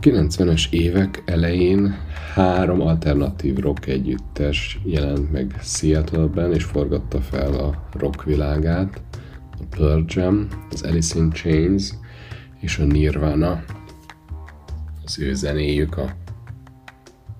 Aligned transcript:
90-es 0.00 0.70
évek 0.70 1.22
elején 1.24 1.96
három 2.34 2.80
alternatív 2.80 3.56
rock 3.56 3.86
együttes 3.86 4.78
jelent 4.84 5.32
meg 5.32 5.54
Seattle-ben, 5.62 6.52
és 6.52 6.64
forgatta 6.64 7.20
fel 7.20 7.52
a 7.52 7.88
rock 7.92 8.24
világát. 8.24 9.00
A 9.52 9.76
Pearl 9.76 10.02
Jam, 10.06 10.48
az 10.70 10.82
Alice 10.82 11.18
in 11.18 11.30
Chains 11.30 11.90
és 12.60 12.78
a 12.78 12.84
Nirvana. 12.84 13.62
Az 15.04 15.18
ő 15.18 15.34
zenéjük 15.34 15.96
a 15.96 16.10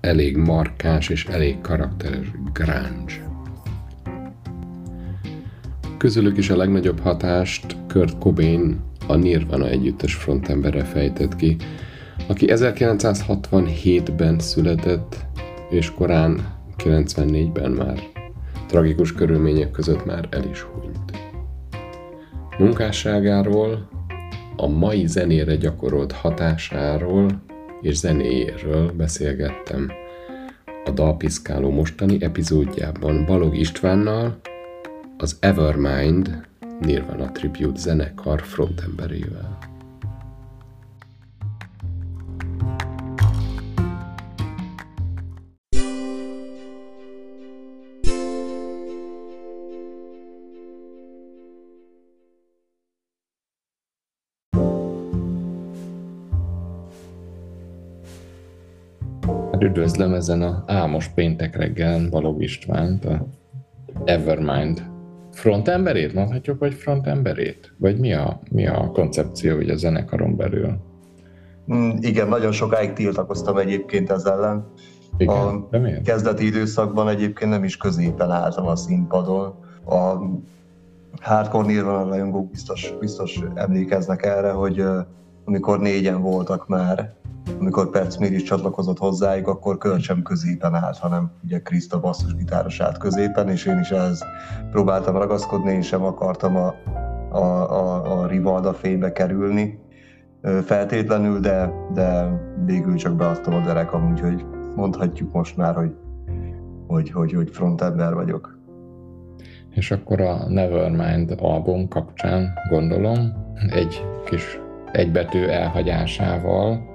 elég 0.01 0.37
markáns 0.37 1.09
és 1.09 1.25
elég 1.25 1.61
karakteres 1.61 2.31
grunge. 2.53 3.29
Közülük 5.97 6.37
is 6.37 6.49
a 6.49 6.55
legnagyobb 6.55 6.99
hatást 6.99 7.75
Kurt 7.87 8.17
Cobain 8.17 8.79
a 9.07 9.15
Nirvana 9.15 9.67
együttes 9.67 10.15
frontembere 10.15 10.83
fejtett 10.83 11.35
ki, 11.35 11.57
aki 12.27 12.45
1967-ben 12.49 14.39
született, 14.39 15.25
és 15.69 15.91
korán 15.91 16.59
94-ben 16.77 17.71
már 17.71 17.99
tragikus 18.67 19.13
körülmények 19.13 19.71
között 19.71 20.05
már 20.05 20.27
el 20.31 20.43
is 20.43 20.61
hunyt. 20.61 21.11
Munkásságáról, 22.57 23.89
a 24.55 24.67
mai 24.67 25.07
zenére 25.07 25.55
gyakorolt 25.55 26.11
hatásáról 26.11 27.41
és 27.81 27.97
zenéjéről 27.97 28.91
beszélgettem 28.91 29.91
a 30.85 30.89
Dalpiszkáló 30.91 31.69
mostani 31.69 32.23
epizódjában 32.23 33.25
Balog 33.25 33.55
Istvánnal, 33.55 34.39
az 35.17 35.37
Evermind 35.39 36.47
Nirvana 36.79 37.31
Tribute 37.31 37.79
zenekar 37.79 38.41
frontemberével. 38.41 39.60
Üdvözlöm 59.61 60.13
ezen 60.13 60.41
a 60.41 60.63
álmos 60.67 61.07
péntek 61.07 61.55
reggel 61.55 62.09
Balog 62.09 62.41
Istvánt, 62.41 63.05
a 63.05 63.25
Evermind 64.05 64.83
frontemberét, 65.31 66.13
mondhatjuk, 66.13 66.59
hogy 66.59 66.73
frontemberét? 66.73 67.73
Vagy 67.77 67.99
mi 67.99 68.13
a, 68.13 68.39
mi 68.51 68.67
a 68.67 68.91
koncepció 68.93 69.55
hogy 69.55 69.69
a 69.69 69.75
zenekaron 69.75 70.35
belül? 70.35 70.77
Mm, 71.73 71.89
igen, 71.99 72.27
nagyon 72.27 72.51
sokáig 72.51 72.93
tiltakoztam 72.93 73.57
egyébként 73.57 74.09
ezzel 74.09 74.33
ellen. 74.33 74.65
Igen, 75.17 75.35
a 75.35 75.67
de 75.71 76.01
kezdeti 76.01 76.45
időszakban 76.45 77.09
egyébként 77.09 77.51
nem 77.51 77.63
is 77.63 77.77
középen 77.77 78.31
álltam 78.31 78.67
a 78.67 78.75
színpadon. 78.75 79.55
A 79.85 80.15
hardcore 81.21 81.67
Nirvana 81.67 82.09
rajongók 82.09 82.49
biztos, 82.49 82.93
biztos 82.99 83.39
emlékeznek 83.55 84.25
erre, 84.25 84.51
hogy 84.51 84.83
amikor 85.45 85.79
négyen 85.79 86.21
voltak 86.21 86.67
már 86.67 87.19
amikor 87.59 87.89
Perc 87.89 88.17
még 88.17 88.31
is 88.31 88.43
csatlakozott 88.43 88.97
hozzájuk, 88.97 89.47
akkor 89.47 89.77
sem 89.99 90.21
középen 90.21 90.75
állt, 90.75 90.97
hanem 90.97 91.31
ugye 91.43 91.61
Krista 91.61 91.99
basszusgitáros 91.99 92.79
állt 92.79 92.97
középen, 92.97 93.49
és 93.49 93.65
én 93.65 93.79
is 93.79 93.91
ehhez 93.91 94.23
próbáltam 94.71 95.17
ragaszkodni, 95.17 95.71
én 95.71 95.81
sem 95.81 96.03
akartam 96.03 96.55
a, 96.55 96.73
a, 97.31 97.71
a, 97.71 98.19
a 98.19 98.27
Rivalda 98.27 98.73
fénybe 98.73 99.11
kerülni 99.11 99.79
feltétlenül, 100.63 101.39
de, 101.39 101.71
de 101.93 102.39
végül 102.65 102.95
csak 102.95 103.15
beadtam 103.15 103.53
a 103.53 103.65
derekam, 103.65 104.11
úgyhogy 104.11 104.45
mondhatjuk 104.75 105.33
most 105.33 105.57
már, 105.57 105.75
hogy, 105.75 105.95
hogy, 106.87 107.11
hogy, 107.11 107.33
hogy 107.33 107.49
frontember 107.49 108.13
vagyok. 108.13 108.59
És 109.69 109.91
akkor 109.91 110.21
a 110.21 110.49
Nevermind 110.49 111.35
album 111.39 111.87
kapcsán 111.87 112.53
gondolom 112.69 113.33
egy 113.69 114.05
kis 114.25 114.59
egybetű 114.91 115.45
elhagyásával 115.45 116.89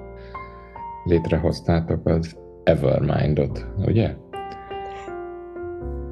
létrehoztátok 1.03 2.07
az 2.07 2.37
Evermind-ot, 2.63 3.65
ugye? 3.85 4.15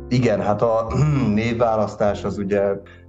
Igen, 0.07 0.41
hát 0.41 0.61
a 0.61 0.87
névválasztás 1.33 2.23
az 2.23 2.37
ugye, 2.37 2.61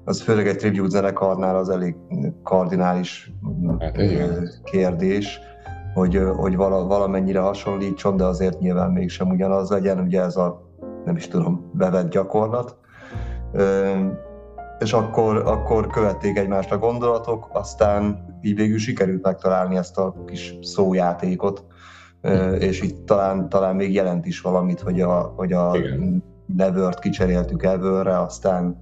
az 0.05 0.23
főleg 0.23 0.47
egy 0.47 0.57
tribute 0.57 0.89
zenekarnál 0.89 1.57
az 1.57 1.69
elég 1.69 1.97
kardinális 2.43 3.33
hát, 3.79 3.99
kérdés, 4.65 5.41
hogy, 5.95 6.21
hogy 6.37 6.57
vala, 6.57 6.87
valamennyire 6.87 7.41
hasonlítson, 7.41 8.17
de 8.17 8.25
azért 8.25 8.59
nyilván 8.59 8.91
mégsem 8.91 9.29
ugyanaz 9.29 9.71
legyen, 9.71 9.99
ugye 9.99 10.23
ez 10.23 10.37
a, 10.37 10.71
nem 11.05 11.17
is 11.17 11.29
tudom, 11.29 11.71
bevett 11.75 12.11
gyakorlat. 12.11 12.77
És 14.79 14.93
akkor, 14.93 15.37
akkor 15.37 15.87
követték 15.87 16.39
egymást 16.39 16.73
a 16.73 16.79
gondolatok, 16.79 17.49
aztán 17.53 18.25
így 18.43 18.57
végül 18.57 18.79
sikerült 18.79 19.23
megtalálni 19.23 19.77
ezt 19.77 19.99
a 19.99 20.15
kis 20.27 20.59
szójátékot, 20.63 21.65
és 22.59 22.81
itt 22.81 23.07
talán, 23.07 23.49
talán 23.49 23.77
még 23.77 23.93
jelent 23.93 24.27
is 24.27 24.41
valamit, 24.41 24.81
hogy 24.81 25.01
a, 25.01 25.33
hogy 25.37 25.53
a 25.53 25.77
Nevert 26.47 26.99
kicseréltük 26.99 27.63
Everre, 27.63 28.21
aztán 28.21 28.79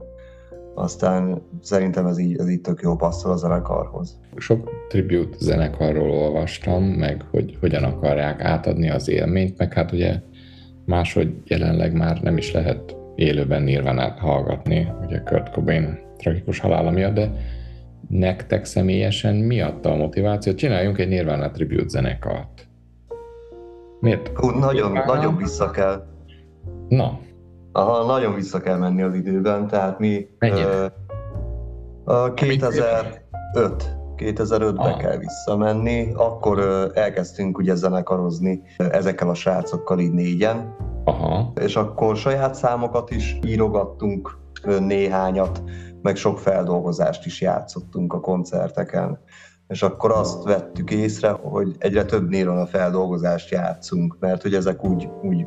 aztán 0.74 1.42
szerintem 1.60 2.06
ez 2.06 2.18
így, 2.18 2.38
ez 2.38 2.48
így 2.50 2.60
tök 2.60 2.80
jó 2.82 2.96
passzol 2.96 3.32
a 3.32 3.36
zenekarhoz. 3.36 4.20
Sok 4.36 4.70
tribute 4.88 5.36
zenekarról 5.38 6.10
olvastam, 6.10 6.84
meg 6.84 7.24
hogy 7.30 7.56
hogyan 7.60 7.84
akarják 7.84 8.40
átadni 8.40 8.90
az 8.90 9.08
élményt, 9.08 9.58
meg 9.58 9.72
hát 9.72 9.92
ugye 9.92 10.20
máshogy 10.84 11.34
jelenleg 11.44 11.92
már 11.92 12.22
nem 12.22 12.36
is 12.36 12.52
lehet 12.52 12.96
élőben 13.14 13.62
Nirvanát 13.62 14.18
hallgatni, 14.18 14.92
ugye 15.06 15.22
Kurt 15.22 15.50
Cobain 15.50 15.98
tragikus 16.16 16.58
halála 16.58 16.90
miatt, 16.90 17.14
de 17.14 17.30
nektek 18.08 18.64
személyesen 18.64 19.34
mi 19.34 19.60
adta 19.60 19.90
a 19.90 19.96
motivációt? 19.96 20.56
Csináljunk 20.56 20.98
egy 20.98 21.08
Nirvana 21.08 21.50
tribute 21.50 21.88
zenekart. 21.88 22.68
Miért? 24.00 24.30
Hú, 24.34 24.50
nagyon, 24.50 24.92
nagyon 25.06 25.36
vissza 25.36 25.70
kell. 25.70 26.06
Na. 26.88 27.18
Aha, 27.72 28.04
nagyon 28.04 28.34
vissza 28.34 28.60
kell 28.60 28.76
menni 28.76 29.02
az 29.02 29.14
időben, 29.14 29.66
tehát 29.66 29.98
mi... 29.98 30.26
Mennyire? 30.38 30.94
Uh, 32.04 32.14
a 32.14 32.34
2005. 32.34 33.96
2005-ben 34.16 34.92
ah. 34.92 34.96
kell 34.96 35.16
visszamenni, 35.16 36.12
akkor 36.14 36.58
uh, 36.58 36.90
elkezdtünk 36.94 37.58
ugye 37.58 37.74
zenekarozni 37.74 38.62
uh, 38.78 38.86
ezekkel 38.92 39.28
a 39.28 39.34
srácokkal 39.34 39.98
így 39.98 40.12
négyen, 40.12 40.76
Aha. 41.04 41.52
és 41.60 41.76
akkor 41.76 42.16
saját 42.16 42.54
számokat 42.54 43.10
is 43.10 43.38
írogattunk 43.44 44.38
néhányat, 44.78 45.62
meg 46.02 46.16
sok 46.16 46.38
feldolgozást 46.38 47.26
is 47.26 47.40
játszottunk 47.40 48.12
a 48.12 48.20
koncerteken 48.20 49.18
és 49.68 49.82
akkor 49.82 50.12
azt 50.12 50.44
vettük 50.44 50.90
észre, 50.90 51.30
hogy 51.30 51.74
egyre 51.78 52.04
több 52.04 52.28
néron 52.28 52.58
a 52.58 52.66
feldolgozást 52.66 53.50
játszunk, 53.50 54.16
mert 54.20 54.42
hogy 54.42 54.54
ezek 54.54 54.84
úgy, 54.84 55.08
úgy 55.22 55.44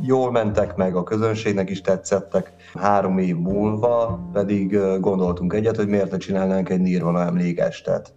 jól 0.00 0.30
mentek 0.30 0.76
meg, 0.76 0.96
a 0.96 1.02
közönségnek 1.02 1.70
is 1.70 1.80
tetszettek. 1.80 2.52
Három 2.74 3.18
év 3.18 3.36
múlva 3.36 4.20
pedig 4.32 4.78
gondoltunk 5.00 5.52
egyet, 5.52 5.76
hogy 5.76 5.88
miért 5.88 6.10
ne 6.10 6.16
csinálnánk 6.16 6.68
egy 6.68 6.80
Nirvana 6.80 7.20
emlékestet. 7.20 8.14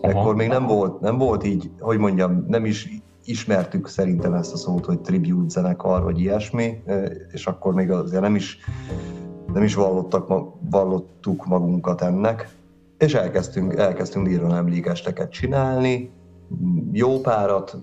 Ekkor 0.00 0.34
még 0.34 0.48
nem 0.48 0.66
volt, 0.66 1.00
nem 1.00 1.18
volt 1.18 1.44
így, 1.44 1.70
hogy 1.80 1.98
mondjam, 1.98 2.44
nem 2.48 2.64
is 2.64 2.88
ismertük 3.28 3.88
szerintem 3.88 4.34
ezt 4.34 4.52
a 4.52 4.56
szót, 4.56 4.84
hogy 4.84 5.00
tribute 5.00 5.48
zenekar, 5.48 6.02
vagy 6.02 6.20
ilyesmi, 6.20 6.82
és 7.32 7.46
akkor 7.46 7.74
még 7.74 7.90
azért 7.90 8.22
nem 8.22 8.34
is, 8.34 8.58
nem 9.52 9.62
is 9.62 9.74
vallottak, 9.74 10.28
vallottuk 10.70 11.46
magunkat 11.46 12.02
ennek, 12.02 12.48
és 12.98 13.14
elkezdtünk, 13.14 13.74
elkezdtünk 13.74 14.28
írva 14.28 14.56
emlékesteket 14.56 15.30
csinálni, 15.30 16.10
jó 16.92 17.20
párat, 17.20 17.76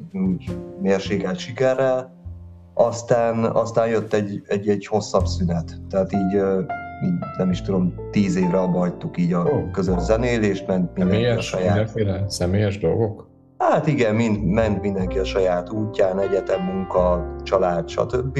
mérsékelt 0.81 1.37
sikerrel, 1.37 2.21
aztán, 2.73 3.43
aztán 3.43 3.87
jött 3.87 4.13
egy, 4.13 4.41
egy, 4.47 4.69
egy 4.69 4.85
hosszabb 4.85 5.25
szünet. 5.25 5.81
Tehát 5.89 6.13
így, 6.13 6.33
így 7.03 7.13
nem 7.37 7.49
is 7.49 7.61
tudom, 7.61 7.93
tíz 8.11 8.35
évre 8.35 8.59
abba 8.59 8.77
hagytuk 8.77 9.17
így 9.17 9.33
a 9.33 9.43
oh. 9.43 9.71
közös 9.71 10.01
zenélést, 10.01 10.67
ment 10.67 10.97
mindenki 10.97 11.25
a 11.25 11.41
saját... 11.41 11.75
Mindenféle 11.75 12.29
személyes 12.29 12.79
dolgok? 12.79 13.31
Hát 13.69 13.87
igen, 13.87 14.15
mind, 14.15 14.43
ment 14.43 14.81
mindenki 14.81 15.17
a 15.17 15.23
saját 15.23 15.71
útján, 15.71 16.19
egyetem, 16.19 16.61
munka, 16.61 17.35
család, 17.43 17.89
stb. 17.89 18.39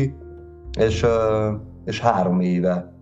És, 0.79 1.05
és 1.85 1.99
három 1.99 2.39
éve 2.39 2.93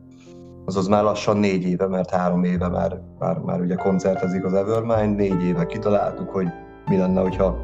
azaz 0.66 0.88
már 0.88 1.04
lassan 1.04 1.38
négy 1.38 1.64
éve, 1.64 1.88
mert 1.88 2.10
három 2.10 2.44
éve 2.44 2.68
már, 2.68 3.02
már, 3.20 3.38
már 3.38 3.62
ugye 3.62 3.76
koncertezik 3.76 4.46
az 4.46 4.54
Evermind, 4.54 5.16
négy 5.16 5.44
éve 5.44 5.66
kitaláltuk, 5.66 6.30
hogy 6.30 6.48
mi 6.90 6.98
lenne, 6.98 7.22
hogyha 7.22 7.58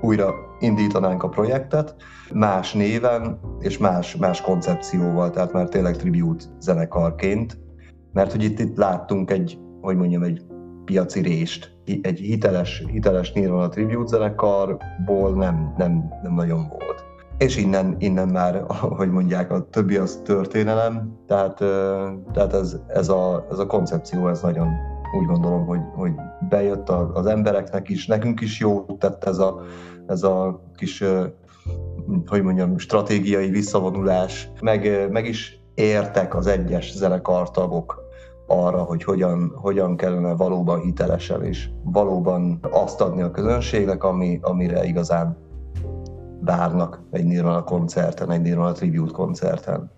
újra 0.00 0.34
indítanánk 0.60 1.22
a 1.22 1.28
projektet, 1.28 1.94
más 2.32 2.72
néven 2.72 3.40
és 3.60 3.78
más, 3.78 4.16
más 4.16 4.40
koncepcióval, 4.40 5.30
tehát 5.30 5.52
már 5.52 5.68
tényleg 5.68 5.96
tribute 5.96 6.44
zenekarként, 6.60 7.58
mert 8.12 8.32
hogy 8.32 8.42
itt, 8.42 8.58
itt 8.58 8.76
láttunk 8.76 9.30
egy, 9.30 9.58
hogy 9.80 9.96
mondjam, 9.96 10.22
egy 10.22 10.51
piaci 10.84 11.20
rést. 11.20 11.76
Egy 12.02 12.18
hiteles, 12.18 12.84
hiteles 12.86 13.32
Nirvana 13.32 13.68
tribute 13.68 14.08
zenekarból 14.08 15.34
nem, 15.34 15.74
nem, 15.76 16.08
nem 16.22 16.34
nagyon 16.34 16.68
volt. 16.68 17.04
És 17.38 17.56
innen, 17.56 17.96
innen 17.98 18.28
már, 18.28 18.64
ahogy 18.82 19.10
mondják, 19.10 19.50
a 19.50 19.68
többi 19.70 19.96
az 19.96 20.20
történelem, 20.24 21.18
tehát, 21.26 21.56
tehát 22.32 22.52
ez, 22.52 22.76
ez, 22.86 23.08
a, 23.08 23.46
ez 23.50 23.58
a 23.58 23.66
koncepció, 23.66 24.28
ez 24.28 24.42
nagyon 24.42 24.68
úgy 25.20 25.26
gondolom, 25.26 25.66
hogy, 25.66 25.80
hogy 25.94 26.12
bejött 26.48 26.88
az 26.88 27.26
embereknek 27.26 27.88
is, 27.88 28.06
nekünk 28.06 28.40
is 28.40 28.60
jó 28.60 28.80
tett 28.80 29.24
ez 29.24 29.38
a, 29.38 29.60
ez 30.06 30.22
a 30.22 30.64
kis, 30.74 31.04
hogy 32.26 32.42
mondjam, 32.42 32.78
stratégiai 32.78 33.50
visszavonulás, 33.50 34.50
meg, 34.60 35.08
meg 35.10 35.26
is 35.26 35.60
értek 35.74 36.34
az 36.34 36.46
egyes 36.46 36.92
zenekartagok 36.92 38.01
arra, 38.46 38.82
hogy 38.82 39.04
hogyan, 39.04 39.52
hogyan 39.56 39.96
kellene 39.96 40.34
valóban 40.34 40.80
hitelesen 40.80 41.44
és 41.44 41.68
valóban 41.84 42.58
azt 42.70 43.00
adni 43.00 43.22
a 43.22 43.30
közönségnek, 43.30 44.04
ami, 44.04 44.38
amire 44.42 44.84
igazán 44.84 45.36
várnak 46.40 47.02
egy 47.10 47.24
Nirvana 47.24 47.62
koncerten, 47.62 48.30
egy 48.30 48.40
Nirvana 48.40 48.72
Tribute 48.72 49.12
koncerten. 49.12 49.90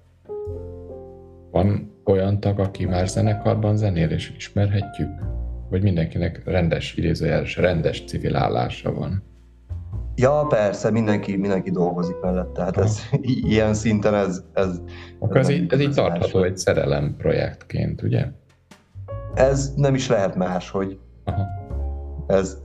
Van 1.50 1.92
olyan 2.04 2.40
tag, 2.40 2.58
aki 2.58 2.84
már 2.84 3.08
zenekarban 3.08 3.76
zenél, 3.76 4.10
és 4.10 4.32
ismerhetjük? 4.36 5.10
Vagy 5.70 5.82
mindenkinek 5.82 6.42
rendes, 6.44 6.96
idézőjeles, 6.96 7.56
rendes 7.56 8.04
civil 8.04 8.36
állása 8.36 8.92
van? 8.92 9.33
Ja, 10.16 10.46
persze, 10.48 10.90
mindenki, 10.90 11.36
mindenki 11.36 11.70
dolgozik 11.70 12.20
mellette. 12.20 12.62
Hát 12.62 12.76
ez, 12.76 13.00
ilyen 13.22 13.74
szinten 13.74 14.14
ez... 14.14 14.42
ez 14.52 14.80
Akkor 15.18 15.36
ez, 15.36 15.48
ez, 15.48 15.54
így, 15.54 15.72
ez 15.72 15.80
így 15.80 15.94
tartható 15.94 16.42
egy 16.42 16.56
szerelem 16.56 17.14
projektként, 17.18 18.02
ugye? 18.02 18.26
Ez 19.34 19.72
nem 19.76 19.94
is 19.94 20.08
lehet 20.08 20.34
más, 20.34 20.70
hogy 20.70 20.98
Aha. 21.24 21.46
ez... 22.26 22.58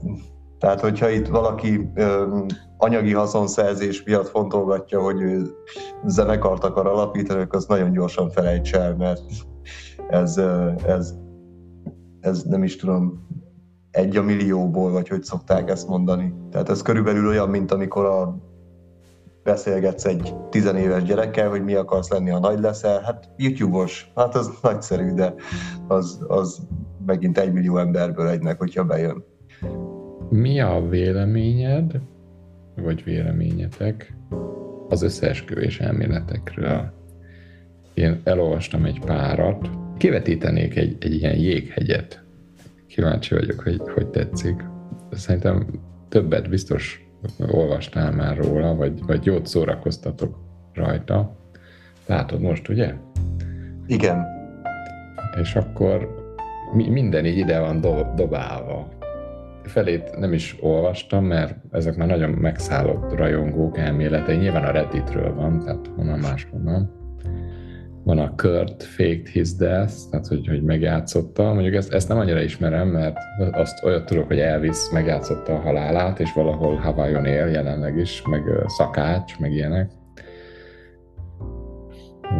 Tehát, 0.58 0.80
hogyha 0.80 1.08
itt 1.08 1.26
valaki 1.26 1.90
ö, 1.94 2.38
anyagi 2.76 3.12
haszonszerzés 3.12 4.02
miatt 4.02 4.28
fontolgatja, 4.28 5.02
hogy 5.02 5.20
ő 5.20 5.42
zenekart 6.04 6.64
akar 6.64 6.86
alapítani, 6.86 7.40
akkor 7.40 7.56
azt 7.56 7.68
nagyon 7.68 7.92
gyorsan 7.92 8.30
felejts 8.30 8.74
el, 8.74 8.94
mert 8.96 9.22
ez, 10.08 10.40
ez, 10.86 11.14
ez 12.20 12.42
nem 12.42 12.62
is 12.62 12.76
tudom, 12.76 13.26
egy 13.90 14.16
a 14.16 14.22
millióból, 14.22 14.90
vagy 14.90 15.08
hogy 15.08 15.22
szokták 15.22 15.70
ezt 15.70 15.88
mondani. 15.88 16.34
Tehát 16.50 16.68
ez 16.68 16.82
körülbelül 16.82 17.28
olyan, 17.28 17.48
mint 17.48 17.72
amikor 17.72 18.04
a 18.04 18.38
beszélgetsz 19.42 20.04
egy 20.04 20.34
tizenéves 20.50 21.02
gyerekkel, 21.02 21.48
hogy 21.48 21.64
mi 21.64 21.74
akarsz 21.74 22.10
lenni, 22.10 22.30
a 22.30 22.38
nagy 22.38 22.60
leszel, 22.60 23.00
hát 23.00 23.28
YouTube-os, 23.36 24.10
hát 24.14 24.34
az 24.34 24.58
nagyszerű, 24.62 25.12
de 25.12 25.34
az, 25.88 26.24
az 26.28 26.60
megint 27.06 27.38
egy 27.38 27.52
millió 27.52 27.78
emberből 27.78 28.28
egynek, 28.28 28.58
hogyha 28.58 28.84
bejön. 28.84 29.24
Mi 30.28 30.60
a 30.60 30.86
véleményed, 30.88 32.00
vagy 32.76 33.04
véleményetek 33.04 34.16
az 34.88 35.02
összeesküvés 35.02 35.80
elméletekről? 35.80 36.92
Én 37.94 38.20
elolvastam 38.24 38.84
egy 38.84 39.00
párat, 39.00 39.70
kivetítenék 39.96 40.76
egy, 40.76 40.96
egy 41.00 41.14
ilyen 41.14 41.36
jéghegyet. 41.36 42.24
Kíváncsi 43.00 43.34
vagyok, 43.34 43.60
hogy 43.60 43.80
hogy 43.94 44.08
tetszik. 44.08 44.64
Szerintem 45.10 45.66
többet 46.08 46.48
biztos 46.48 47.10
olvastál 47.50 48.12
már 48.12 48.36
róla, 48.36 48.74
vagy, 48.74 49.04
vagy 49.06 49.24
jót 49.24 49.46
szórakoztatok 49.46 50.38
rajta. 50.74 51.36
Látod 52.06 52.40
most, 52.40 52.68
ugye? 52.68 52.94
Igen. 53.86 54.26
És 55.40 55.54
akkor 55.54 56.14
mi, 56.72 56.88
minden 56.88 57.26
így 57.26 57.36
ide 57.36 57.60
van 57.60 57.80
do, 57.80 58.14
dobálva. 58.14 58.88
Felét 59.62 60.18
nem 60.18 60.32
is 60.32 60.56
olvastam, 60.60 61.24
mert 61.24 61.54
ezek 61.70 61.96
már 61.96 62.08
nagyon 62.08 62.30
megszállott 62.30 63.12
rajongók 63.12 63.78
elméletei. 63.78 64.36
Nyilván 64.36 64.64
a 64.64 64.70
Redditről 64.70 65.34
van, 65.34 65.58
tehát 65.58 65.90
honnan 65.96 66.18
máshonnan 66.18 66.99
van 68.04 68.18
a 68.18 68.34
Kurt 68.34 68.82
Faked 68.82 69.26
His 69.26 69.54
Death, 69.54 69.92
tehát 70.10 70.26
hogy, 70.26 70.46
hogy 70.46 70.62
megjátszotta. 70.62 71.52
Mondjuk 71.52 71.74
ezt, 71.74 71.92
ezt 71.92 72.08
nem 72.08 72.18
annyira 72.18 72.40
ismerem, 72.40 72.88
mert 72.88 73.16
azt 73.52 73.84
olyat 73.84 74.04
tudok, 74.04 74.26
hogy 74.26 74.38
Elvis 74.38 74.90
megjátszotta 74.92 75.54
a 75.54 75.60
halálát, 75.60 76.20
és 76.20 76.32
valahol 76.32 76.76
Hawaiion 76.76 77.24
él 77.24 77.46
jelenleg 77.46 77.96
is, 77.96 78.22
meg 78.30 78.42
szakács, 78.66 79.38
meg 79.38 79.52
ilyenek. 79.52 79.90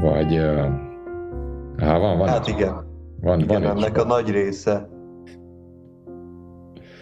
Vagy... 0.01 0.35
Há, 1.77 1.99
van, 1.99 2.19
van. 2.19 2.29
Hát 2.29 2.49
igen. 2.49 2.89
Van, 3.21 3.41
igen, 3.41 3.63
van 3.63 3.77
ennek 3.77 3.99
a 3.99 4.05
nagy 4.05 4.31
része 4.31 4.89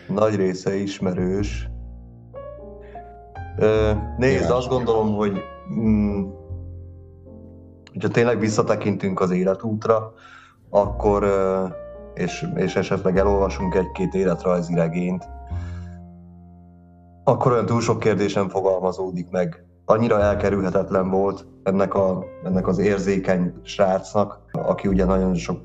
nagy 0.08 0.34
része 0.34 0.76
ismerős. 0.76 1.70
Nézd, 4.16 4.50
azt 4.50 4.68
gondolom, 4.68 5.14
hogy 5.14 5.32
mm, 5.74 6.24
hogyha 7.98 8.14
tényleg 8.14 8.38
visszatekintünk 8.38 9.20
az 9.20 9.30
életútra, 9.30 10.12
akkor, 10.70 11.26
és, 12.14 12.46
és 12.54 12.76
esetleg 12.76 13.18
elolvasunk 13.18 13.74
egy-két 13.74 14.14
életrajzi 14.14 14.74
regényt, 14.74 15.28
akkor 17.24 17.52
olyan 17.52 17.66
túl 17.66 17.80
sok 17.80 17.98
kérdés 17.98 18.32
nem 18.32 18.48
fogalmazódik 18.48 19.30
meg. 19.30 19.64
Annyira 19.84 20.20
elkerülhetetlen 20.20 21.10
volt 21.10 21.46
ennek, 21.62 21.94
a, 21.94 22.24
ennek 22.44 22.66
az 22.66 22.78
érzékeny 22.78 23.52
srácnak, 23.62 24.40
aki 24.52 24.88
ugye 24.88 25.04
nagyon 25.04 25.34
sok 25.34 25.60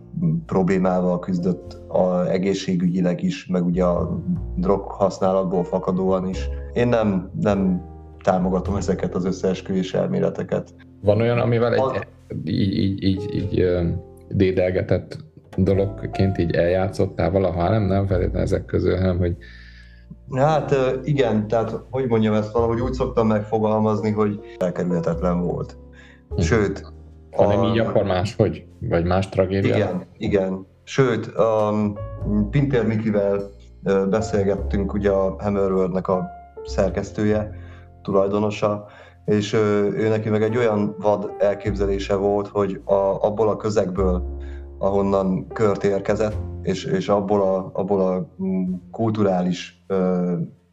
problémával 0.45 1.19
küzdött 1.19 1.73
a 1.87 2.29
egészségügyileg 2.29 3.23
is, 3.23 3.47
meg 3.47 3.65
ugye 3.65 3.83
a 3.83 4.19
drog 4.55 4.91
használatból 4.91 5.63
fakadóan 5.63 6.27
is. 6.27 6.49
Én 6.73 6.87
nem, 6.87 7.31
nem 7.39 7.81
támogatom 8.23 8.75
ezeket 8.75 9.15
az 9.15 9.25
összeesküvés 9.25 9.93
elméleteket. 9.93 10.73
Van 11.01 11.19
olyan, 11.21 11.39
amivel 11.39 11.73
egy, 11.73 12.07
így, 12.45 12.77
így, 12.77 13.03
így, 13.03 13.33
így 13.33 13.67
dédelgetett 14.29 15.17
dologként 15.57 16.37
így 16.37 16.55
eljátszottál 16.55 17.31
valaha, 17.31 17.69
nem, 17.69 17.83
nem 17.83 18.07
feltétlenül 18.07 18.41
ezek 18.41 18.65
közül, 18.65 18.97
hanem 18.97 19.17
hogy 19.17 19.35
Hát 20.31 20.75
igen, 21.03 21.47
tehát 21.47 21.79
hogy 21.89 22.07
mondjam 22.07 22.33
ezt 22.33 22.51
valahogy 22.51 22.79
úgy 22.79 22.93
szoktam 22.93 23.27
megfogalmazni, 23.27 24.11
hogy 24.11 24.39
elkerülhetetlen 24.57 25.41
volt. 25.41 25.77
Hm. 26.29 26.41
Sőt... 26.41 26.91
Ha 27.35 27.47
nem 27.47 27.63
így, 27.63 27.79
akkor 27.79 28.03
máshogy? 28.03 28.65
Vagy 28.79 29.05
más 29.05 29.29
tragédia? 29.29 29.75
Igen, 29.75 30.05
igen. 30.17 30.67
Sőt, 30.83 31.31
um, 31.37 31.97
Pintér 32.49 32.85
Mikivel 32.87 33.41
beszélgettünk, 34.09 34.93
ugye 34.93 35.09
a 35.09 35.35
Hammerworld-nek 35.39 36.07
a 36.07 36.29
szerkesztője, 36.63 37.55
tulajdonosa, 38.01 38.85
és 39.25 39.53
ő 39.53 40.07
neki 40.09 40.29
meg 40.29 40.43
egy 40.43 40.57
olyan 40.57 40.95
vad 40.99 41.31
elképzelése 41.39 42.15
volt, 42.15 42.47
hogy 42.47 42.81
a, 42.83 42.93
abból 42.93 43.49
a 43.49 43.55
közegből, 43.55 44.37
ahonnan 44.77 45.47
Kört 45.47 45.83
érkezett, 45.83 46.37
és, 46.61 46.85
és 46.85 47.09
abból, 47.09 47.41
a, 47.41 47.69
abból 47.73 48.01
a 48.01 48.27
mm, 48.43 48.73
kulturális, 48.91 49.85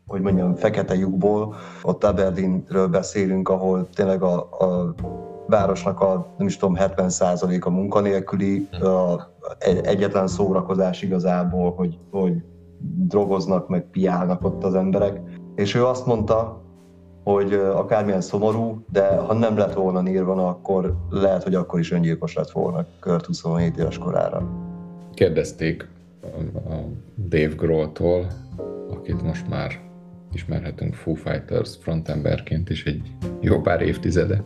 hogy 0.06 0.20
mondjam, 0.20 0.54
fekete 0.54 0.94
lyukból, 0.94 1.54
ott 1.82 2.04
Aberdeenről 2.04 2.88
beszélünk, 2.88 3.48
ahol 3.48 3.88
tényleg 3.94 4.22
a, 4.22 4.36
a 4.36 4.94
városnak 5.46 6.00
a, 6.00 6.34
nem 6.38 6.46
is 6.46 6.56
tudom, 6.56 6.76
70% 6.78 7.62
a 7.64 7.70
munkanélküli, 7.70 8.68
a, 8.80 9.20
egyetlen 9.82 10.26
szórakozás 10.26 11.02
igazából, 11.02 11.74
hogy, 11.74 11.98
hogy 12.10 12.32
drogoznak, 13.06 13.68
meg 13.68 13.90
piálnak 13.90 14.44
ott 14.44 14.64
az 14.64 14.74
emberek. 14.74 15.20
És 15.54 15.74
ő 15.74 15.86
azt 15.86 16.06
mondta, 16.06 16.59
hogy 17.32 17.52
akármilyen 17.52 18.20
szomorú, 18.20 18.84
de 18.92 19.16
ha 19.16 19.34
nem 19.34 19.56
lett 19.56 19.72
volna 19.72 20.00
Nirvana, 20.00 20.48
akkor 20.48 20.96
lehet, 21.10 21.42
hogy 21.42 21.54
akkor 21.54 21.80
is 21.80 21.92
öngyilkos 21.92 22.34
lett 22.34 22.50
volna 22.50 22.86
Kurt 23.00 23.26
27 23.26 23.76
éves 23.76 23.98
korára. 23.98 24.48
Kérdezték 25.14 25.88
a 26.54 26.74
Dave 27.28 27.54
Grohl-tól, 27.56 28.26
akit 28.90 29.22
most 29.22 29.48
már 29.48 29.70
ismerhetünk 30.32 30.94
Foo 30.94 31.14
Fighters 31.14 31.76
frontemberként 31.80 32.70
is 32.70 32.84
egy 32.84 33.10
jó 33.40 33.60
pár 33.60 33.80
évtizede, 33.80 34.44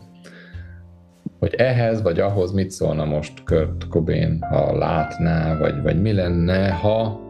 hogy 1.39 1.55
ehhez 1.55 2.03
vagy 2.03 2.21
ahhoz 2.21 2.53
mit 2.53 2.71
szólna 2.71 3.05
most 3.05 3.45
Kurt 3.45 3.89
Cobain, 3.89 4.43
ha 4.51 4.77
látná, 4.77 5.59
vagy, 5.59 5.83
vagy 5.83 6.03
mi 6.03 6.13
lenne, 6.13 6.71
ha 6.71 7.21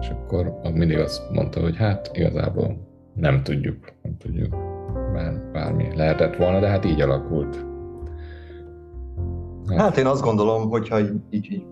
és 0.00 0.08
akkor 0.08 0.60
mindig 0.74 0.98
azt 0.98 1.30
mondta, 1.30 1.60
hogy 1.60 1.76
hát 1.76 2.10
igazából 2.12 2.93
nem 3.14 3.42
tudjuk, 3.42 3.92
nem 4.02 4.16
tudjuk. 4.18 4.56
Bár, 5.12 5.50
bármi 5.52 5.96
lehetett 5.96 6.36
volna, 6.36 6.60
de 6.60 6.68
hát 6.68 6.84
így 6.84 7.00
alakult. 7.00 7.64
Hát, 9.68 9.78
hát 9.78 9.96
én 9.96 10.06
azt 10.06 10.22
gondolom, 10.22 10.68
hogyha 10.68 11.00
így, 11.00 11.12
így, 11.30 11.62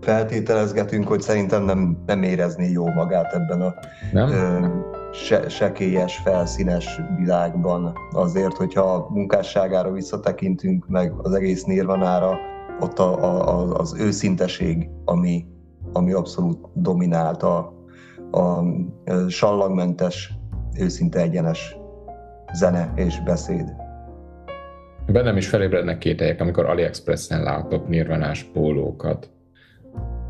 feltételezgetünk, 0.00 1.08
hogy 1.08 1.20
szerintem 1.20 1.64
nem, 1.64 2.02
nem 2.06 2.22
érezni 2.22 2.68
jó 2.68 2.86
magát 2.86 3.32
ebben 3.32 3.60
a 3.60 3.74
nem? 4.12 4.28
Ö, 4.28 4.66
se, 5.12 5.48
sekélyes, 5.48 6.16
felszínes 6.16 7.00
világban. 7.16 7.92
Azért, 8.10 8.56
hogyha 8.56 8.80
a 8.80 9.06
munkásságára 9.10 9.92
visszatekintünk, 9.92 10.88
meg 10.88 11.12
az 11.22 11.32
egész 11.32 11.64
nirvanára, 11.64 12.38
ott 12.80 12.98
a, 12.98 13.22
a, 13.48 13.74
az 13.74 13.94
őszinteség, 13.98 14.88
ami, 15.04 15.46
ami 15.92 16.12
abszolút 16.12 16.58
dominált 16.74 17.42
a, 17.42 17.72
a 18.30 18.64
sallagmentes, 19.28 20.41
őszinte 20.78 21.20
egyenes 21.20 21.76
zene 22.52 22.92
és 22.94 23.20
beszéd. 23.20 23.72
Bennem 25.06 25.36
is 25.36 25.48
felébrednek 25.48 25.98
kételyek, 25.98 26.40
amikor 26.40 26.66
AliExpressen 26.66 27.42
látok 27.42 27.88
nirvanás 27.88 28.42
pólókat. 28.52 29.30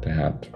Tehát... 0.01 0.51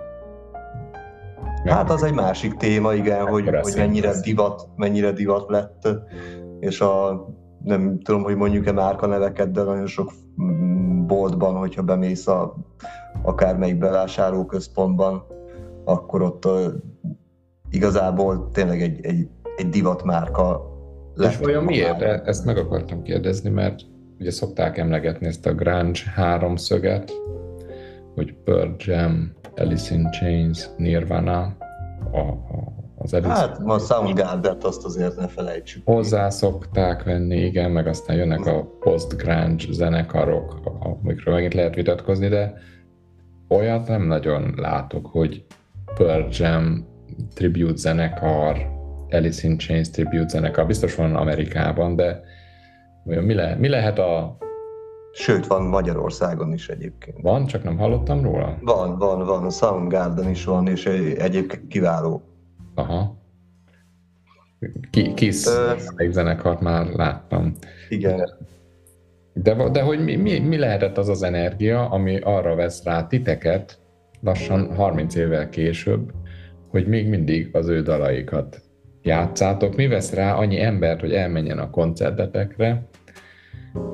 Hát 1.65 1.91
az 1.91 2.03
egy 2.03 2.15
másik 2.15 2.55
téma, 2.55 2.95
igen, 2.95 3.27
hogy, 3.27 3.49
hogy 3.63 3.75
mennyire 3.77 4.21
divat, 4.21 4.69
mennyire 4.77 5.13
divat 5.13 5.51
lett, 5.51 5.89
és 6.61 6.81
a, 6.81 7.27
nem 7.65 8.01
tudom, 8.01 8.23
hogy 8.23 8.37
mondjuk-e 8.37 8.73
márka 8.73 9.07
neveket, 9.07 9.51
de 9.51 9.63
nagyon 9.63 9.87
sok 9.87 10.13
boltban, 11.07 11.55
hogyha 11.55 11.83
bemész 11.83 12.27
a 12.27 12.57
akármelyik 13.23 13.79
bevásárlóközpontban, 13.79 15.27
akkor 15.85 16.23
ott 16.23 16.45
uh, 16.45 16.73
igazából 17.71 18.49
tényleg 18.53 18.83
egy, 18.83 19.05
egy, 19.07 19.29
egy 19.57 19.69
divat 19.69 20.05
márka 20.05 20.75
lett. 21.15 21.31
És 21.31 21.39
vajon 21.39 21.65
miért? 21.65 21.99
De 21.99 22.23
ezt 22.23 22.45
meg 22.45 22.57
akartam 22.57 23.03
kérdezni, 23.03 23.51
mert 23.51 23.81
ugye 24.19 24.31
szokták 24.31 24.79
emlegetni 24.79 25.27
ezt 25.27 25.47
a 25.47 25.55
grunge 25.55 26.01
háromszöget, 26.15 27.13
hogy 28.15 28.35
Pearl 28.45 28.71
Jam, 28.79 29.33
Alice 29.57 29.95
in 29.95 30.11
Chains, 30.11 30.69
Nirvana, 30.77 31.57
a, 32.13 32.19
a, 32.19 32.75
az 32.99 33.15
Alice. 33.15 33.29
Hát 33.29 33.61
a 33.65 33.79
Soundgarden-t 33.79 34.65
azt 34.65 34.85
azért 34.85 35.17
ne 35.17 35.27
felejtsük. 35.27 35.83
Hozzá 35.85 36.29
szokták 36.29 37.03
venni, 37.03 37.37
igen, 37.37 37.71
meg 37.71 37.87
aztán 37.87 38.17
jönnek 38.17 38.47
a 38.47 38.77
post-grunge 38.81 39.65
zenekarok, 39.71 40.61
amikről 40.81 41.35
megint 41.35 41.55
lehet 41.55 41.75
vitatkozni, 41.75 42.29
de 42.29 42.55
olyat 43.49 43.89
nem 43.89 44.03
nagyon 44.03 44.55
látok, 44.57 45.07
hogy 45.07 45.45
Pearl 45.95 46.29
Jam 46.31 46.87
tribute 47.35 47.77
zenekar, 47.77 48.76
Alice 49.11 49.49
in 49.49 49.59
Chains 49.59 49.91
tribute 49.91 50.29
zenekar, 50.29 50.67
biztos 50.67 50.95
van 50.95 51.17
Amerikában, 51.17 51.97
de 51.97 52.21
mi, 53.05 53.35
le, 53.35 53.55
mi 53.55 53.69
lehet 53.69 53.99
a... 53.99 54.37
Sőt, 55.13 55.47
van 55.47 55.63
Magyarországon 55.63 56.53
is 56.53 56.69
egyébként. 56.69 57.17
Van, 57.21 57.47
csak 57.47 57.63
nem 57.63 57.79
hallottam 57.79 58.23
róla? 58.23 58.59
Van, 58.61 58.99
van, 58.99 59.27
van. 59.27 59.51
Soundgarden 59.51 60.31
is 60.31 60.45
van, 60.45 60.67
és 60.67 60.87
egyébként 61.19 61.67
kiváló. 61.69 62.23
Aha. 62.75 63.17
Kiss 65.15 65.47
Ö... 65.47 65.73
zenekart 66.11 66.61
már 66.61 66.87
láttam. 66.87 67.53
Igen. 67.89 68.31
De, 69.33 69.71
de 69.71 69.83
hogy 69.83 70.05
mi, 70.05 70.17
mi, 70.17 70.39
mi 70.39 70.57
lehetett 70.57 70.99
az 70.99 71.09
az 71.09 71.23
energia, 71.23 71.89
ami 71.89 72.19
arra 72.19 72.55
vesz 72.55 72.85
rá 72.85 73.07
titeket, 73.07 73.79
lassan 74.21 74.75
30 74.75 75.15
évvel 75.15 75.49
később, 75.49 76.13
hogy 76.69 76.87
még 76.87 77.09
mindig 77.09 77.49
az 77.53 77.69
ő 77.69 77.83
dalaikat 77.83 78.66
játszátok? 79.07 79.77
Mi 79.77 79.87
vesz 79.87 80.13
rá 80.13 80.35
annyi 80.35 80.61
embert, 80.61 81.01
hogy 81.01 81.13
elmenjen 81.13 81.59
a 81.59 81.71
koncertetekre? 81.71 82.89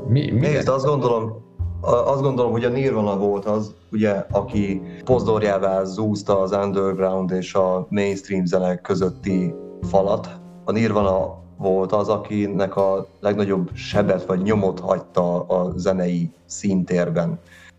Mi, 0.09 0.31
mi 0.31 0.41
Nézd, 0.41 0.69
azt 0.69 0.85
gondolom, 0.85 1.51
azt 1.81 2.23
gondolom, 2.23 2.53
hogy 2.53 2.65
a 2.65 2.69
Nirvana 2.69 3.17
volt 3.17 3.45
az, 3.45 3.75
ugye, 3.93 4.25
aki 4.31 4.83
pozdorjává 5.05 5.85
zúzta 5.85 6.41
az 6.41 6.53
underground 6.53 7.31
és 7.31 7.55
a 7.55 7.87
mainstream 7.91 8.45
zenek 8.45 8.81
közötti 8.81 9.55
falat. 9.83 10.29
A 10.65 10.73
Nirvana 10.73 11.41
volt 11.59 11.93
az, 11.93 12.09
akinek 12.09 12.77
a 12.77 13.07
legnagyobb 13.21 13.71
sebet 13.75 14.25
vagy 14.25 14.43
nyomot 14.43 14.81
hagyta 14.81 15.41
a 15.41 15.73
zenei 15.77 16.31
szintérben. 16.47 17.39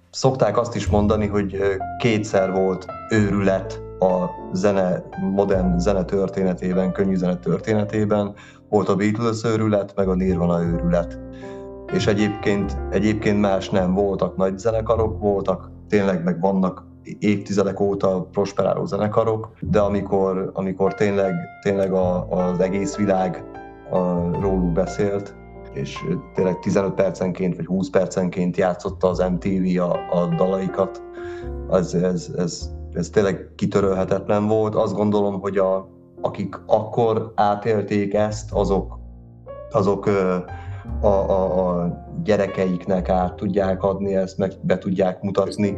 Szokták 0.10 0.58
azt 0.58 0.76
is 0.76 0.88
mondani, 0.88 1.28
hogy 1.28 1.58
kétszer 1.98 2.52
volt 2.52 2.86
őrület 3.10 3.83
a 4.04 4.32
zene, 4.54 5.04
modern 5.32 5.78
zene 5.78 6.04
történetében, 6.04 6.92
könnyű 6.92 7.16
zene 7.16 7.38
történetében. 7.38 8.34
Volt 8.70 8.90
a 8.90 8.96
Beatles 8.96 9.44
őrület, 9.44 9.94
meg 9.96 10.08
a 10.08 10.16
Nirvana 10.16 10.64
őrület. 10.64 11.20
És 11.94 12.08
egyébként, 12.08 12.78
egyébként 12.92 13.42
más 13.42 13.70
nem 13.70 13.94
voltak 13.94 14.38
nagy 14.38 14.58
zenekarok, 14.58 15.20
voltak 15.20 15.72
tényleg 15.88 16.24
meg 16.24 16.40
vannak 16.40 16.86
évtizedek 17.20 17.80
óta 17.80 18.28
prosperáló 18.32 18.86
zenekarok, 18.86 19.52
de 19.60 19.80
amikor, 19.80 20.52
amikor 20.54 20.94
tényleg, 20.94 21.34
tényleg 21.62 21.94
a, 21.94 22.28
az 22.30 22.60
egész 22.60 22.96
világ 22.96 23.46
a, 23.92 24.00
róluk 24.42 24.72
beszélt, 24.72 25.36
és 25.74 25.98
tényleg 26.34 26.60
15 26.60 26.94
percenként 26.94 27.56
vagy 27.56 27.66
20 27.66 27.90
percenként 27.90 28.58
játszotta 28.58 29.08
az 29.08 29.26
MTV 29.32 29.82
a, 29.82 30.20
a 30.20 30.26
dalaikat, 30.36 31.04
az, 31.68 31.96
ez, 31.96 32.04
ez, 32.04 32.32
ez 32.38 32.72
tényleg 33.12 33.52
kitörölhetetlen 33.56 34.48
volt. 34.48 34.76
Azt 34.76 34.94
gondolom, 34.94 35.40
hogy 35.40 35.58
a, 35.58 35.88
akik 36.22 36.62
akkor 36.66 37.32
átélték 37.36 38.14
ezt, 38.14 38.52
azok, 38.52 39.00
azok 39.72 40.06
a, 41.02 41.08
a, 41.08 41.80
a 41.80 41.88
gyerekeiknek 42.24 43.10
át 43.10 43.36
tudják 43.36 43.84
adni 43.84 44.16
ezt, 44.16 44.38
meg 44.38 44.54
be 44.62 44.78
tudják 44.78 45.22
mutatni 45.22 45.76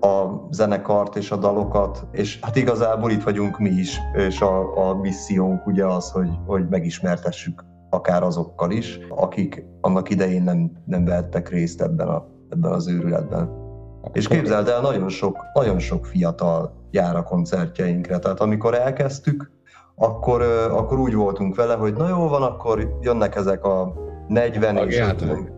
a 0.00 0.46
zenekart 0.50 1.16
és 1.16 1.30
a 1.30 1.36
dalokat, 1.36 2.06
és 2.12 2.38
hát 2.42 2.56
igazából 2.56 3.10
itt 3.10 3.22
vagyunk 3.22 3.58
mi 3.58 3.68
is, 3.68 3.98
és 4.14 4.40
a, 4.40 4.88
a 4.88 4.94
missziónk 4.94 5.66
ugye 5.66 5.86
az, 5.86 6.10
hogy, 6.10 6.28
hogy 6.46 6.68
megismertessük 6.68 7.64
akár 7.90 8.22
azokkal 8.22 8.70
is, 8.70 8.98
akik 9.08 9.64
annak 9.80 10.10
idején 10.10 10.42
nem, 10.42 10.70
nem 10.84 11.04
vehettek 11.04 11.48
részt 11.48 11.82
ebben, 11.82 12.08
a, 12.08 12.26
ebben 12.48 12.72
az 12.72 12.88
őrületben. 12.88 13.67
És 14.12 14.28
képzeld 14.28 14.68
el, 14.68 14.80
nagyon 14.80 15.08
sok, 15.08 15.36
nagyon 15.54 15.78
sok 15.78 16.06
fiatal 16.06 16.72
jár 16.90 17.16
a 17.16 17.22
koncertjeinkre, 17.22 18.18
tehát 18.18 18.40
amikor 18.40 18.74
elkezdtük, 18.74 19.50
akkor, 19.94 20.42
akkor 20.70 20.98
úgy 20.98 21.14
voltunk 21.14 21.54
vele, 21.54 21.74
hogy 21.74 21.94
na 21.94 22.08
jó 22.08 22.28
van, 22.28 22.42
akkor 22.42 22.98
jönnek 23.00 23.36
ezek 23.36 23.64
a 23.64 23.94
40 24.28 24.76
és 24.76 24.98
50, 24.98 25.50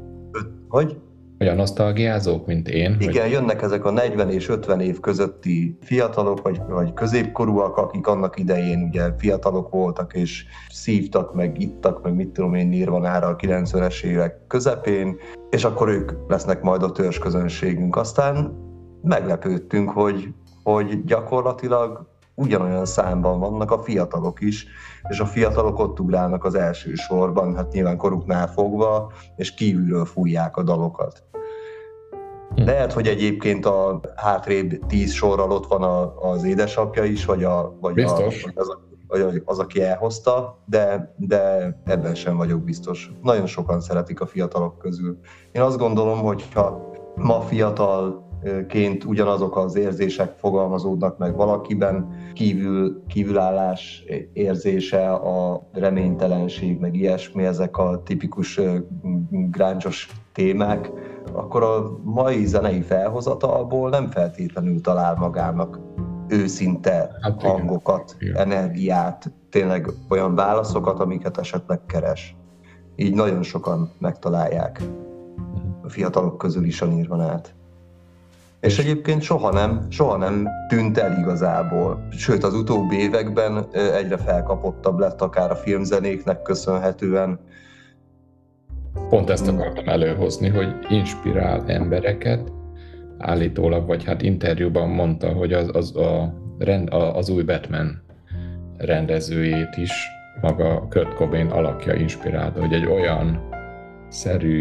hogy? 0.68 0.96
Vagy 1.38 1.48
a 1.48 1.54
nosztalgiázók, 1.54 2.46
mint 2.46 2.68
én? 2.68 2.96
Igen, 2.98 3.22
hogy... 3.22 3.32
jönnek 3.32 3.62
ezek 3.62 3.84
a 3.84 3.90
40 3.90 4.30
és 4.30 4.48
50 4.48 4.80
év 4.80 5.00
közötti 5.00 5.78
fiatalok, 5.80 6.42
vagy, 6.42 6.60
vagy 6.68 6.92
középkorúak, 6.92 7.76
akik 7.76 8.06
annak 8.06 8.38
idején 8.38 8.82
ugye 8.82 9.14
fiatalok 9.18 9.70
voltak, 9.70 10.14
és 10.14 10.44
szívtak, 10.68 11.34
meg 11.34 11.60
ittak, 11.60 12.02
meg 12.02 12.14
mit 12.14 12.28
tudom 12.28 12.54
én, 12.54 12.68
Nirvanára 12.68 13.26
a 13.26 13.36
90-es 13.36 14.02
évek 14.02 14.46
közepén, 14.46 15.16
és 15.50 15.64
akkor 15.64 15.88
ők 15.88 16.12
lesznek 16.28 16.62
majd 16.62 16.82
a 16.82 16.92
törzs 16.92 17.18
közönségünk. 17.18 17.96
Aztán 17.96 18.58
meglepődtünk, 19.02 19.90
hogy, 19.90 20.28
hogy 20.62 21.04
gyakorlatilag 21.04 22.08
ugyanolyan 22.34 22.86
számban 22.86 23.40
vannak 23.40 23.70
a 23.70 23.82
fiatalok 23.82 24.40
is, 24.40 24.66
és 25.08 25.20
a 25.20 25.26
fiatalok 25.26 25.78
ott 25.78 26.00
ugrálnak 26.00 26.44
az 26.44 26.54
első 26.54 26.94
sorban, 26.94 27.56
hát 27.56 27.72
nyilván 27.72 27.96
koruknál 27.96 28.46
fogva, 28.46 29.12
és 29.36 29.54
kívülről 29.54 30.04
fújják 30.04 30.56
a 30.56 30.62
dalokat. 30.62 31.22
Hm. 32.54 32.64
Lehet, 32.64 32.92
hogy 32.92 33.06
egyébként 33.06 33.66
a 33.66 34.00
hátrébb 34.16 34.86
tíz 34.86 35.12
sorral 35.12 35.50
ott 35.50 35.66
van 35.66 35.82
a, 35.82 36.30
az 36.30 36.44
édesapja 36.44 37.04
is, 37.04 37.24
vagy, 37.24 37.44
a, 37.44 37.76
vagy, 37.80 37.94
Biztos. 37.94 38.44
a, 38.44 38.50
az, 38.54 38.78
vagy 39.10 39.42
az, 39.44 39.58
aki 39.58 39.82
elhozta, 39.82 40.58
de, 40.64 41.14
de 41.16 41.74
ebben 41.84 42.14
sem 42.14 42.36
vagyok 42.36 42.60
biztos. 42.60 43.12
Nagyon 43.22 43.46
sokan 43.46 43.80
szeretik 43.80 44.20
a 44.20 44.26
fiatalok 44.26 44.78
közül. 44.78 45.18
Én 45.52 45.62
azt 45.62 45.78
gondolom, 45.78 46.18
hogy 46.18 46.48
ha 46.54 46.90
ma 47.14 47.40
fiatal 47.40 48.28
ként 48.68 49.04
ugyanazok 49.04 49.56
az 49.56 49.76
érzések 49.76 50.34
fogalmazódnak 50.38 51.18
meg 51.18 51.36
valakiben, 51.36 52.08
kívül, 52.32 53.02
kívülállás 53.06 54.04
érzése, 54.32 55.12
a 55.12 55.68
reménytelenség, 55.72 56.78
meg 56.78 56.94
ilyesmi, 56.94 57.44
ezek 57.44 57.78
a 57.78 58.02
tipikus 58.02 58.60
grángyos 59.30 60.08
témák, 60.32 60.90
akkor 61.32 61.62
a 61.62 61.98
mai 62.02 62.44
zenei 62.44 62.80
felhozata 62.80 63.58
abból 63.58 63.90
nem 63.90 64.06
feltétlenül 64.06 64.80
talál 64.80 65.14
magának 65.18 65.78
őszinte 66.30 67.10
hát, 67.20 67.42
hangokat, 67.42 68.16
igen. 68.18 68.36
energiát, 68.36 69.30
tényleg 69.50 69.90
olyan 70.08 70.34
válaszokat, 70.34 71.00
amiket 71.00 71.38
esetleg 71.38 71.80
keres. 71.86 72.36
Így 72.96 73.14
nagyon 73.14 73.42
sokan 73.42 73.90
megtalálják 73.98 74.80
a 75.82 75.88
fiatalok 75.88 76.38
közül 76.38 76.64
is 76.64 76.82
a 76.82 76.86
nirvanát. 76.86 77.54
És 78.60 78.78
egyébként 78.78 79.22
soha 79.22 79.52
nem, 79.52 79.86
soha 79.88 80.16
nem 80.16 80.48
tűnt 80.68 80.98
el 80.98 81.18
igazából. 81.18 82.06
Sőt, 82.10 82.44
az 82.44 82.54
utóbbi 82.54 82.96
években 82.96 83.66
egyre 83.72 84.16
felkapottabb 84.16 84.98
lett 84.98 85.20
akár 85.20 85.50
a 85.50 85.56
filmzenéknek 85.56 86.42
köszönhetően. 86.42 87.40
Pont 89.08 89.30
ezt 89.30 89.48
akartam 89.48 89.88
előhozni, 89.88 90.48
hogy 90.48 90.74
inspirál 90.88 91.64
embereket, 91.66 92.52
állítólag, 93.20 93.86
vagy 93.86 94.04
hát 94.04 94.22
interjúban 94.22 94.88
mondta, 94.88 95.28
hogy 95.32 95.52
az, 95.52 95.70
az, 95.72 95.96
a, 95.96 96.34
az 97.16 97.28
új 97.28 97.42
Batman 97.42 98.02
rendezőjét 98.76 99.76
is 99.76 100.08
maga 100.40 100.86
Kurt 100.88 101.14
Cobain 101.14 101.46
alakja 101.46 101.94
inspirálta, 101.94 102.60
hogy 102.60 102.72
egy 102.72 102.86
olyan 102.86 103.48
szerű, 104.08 104.60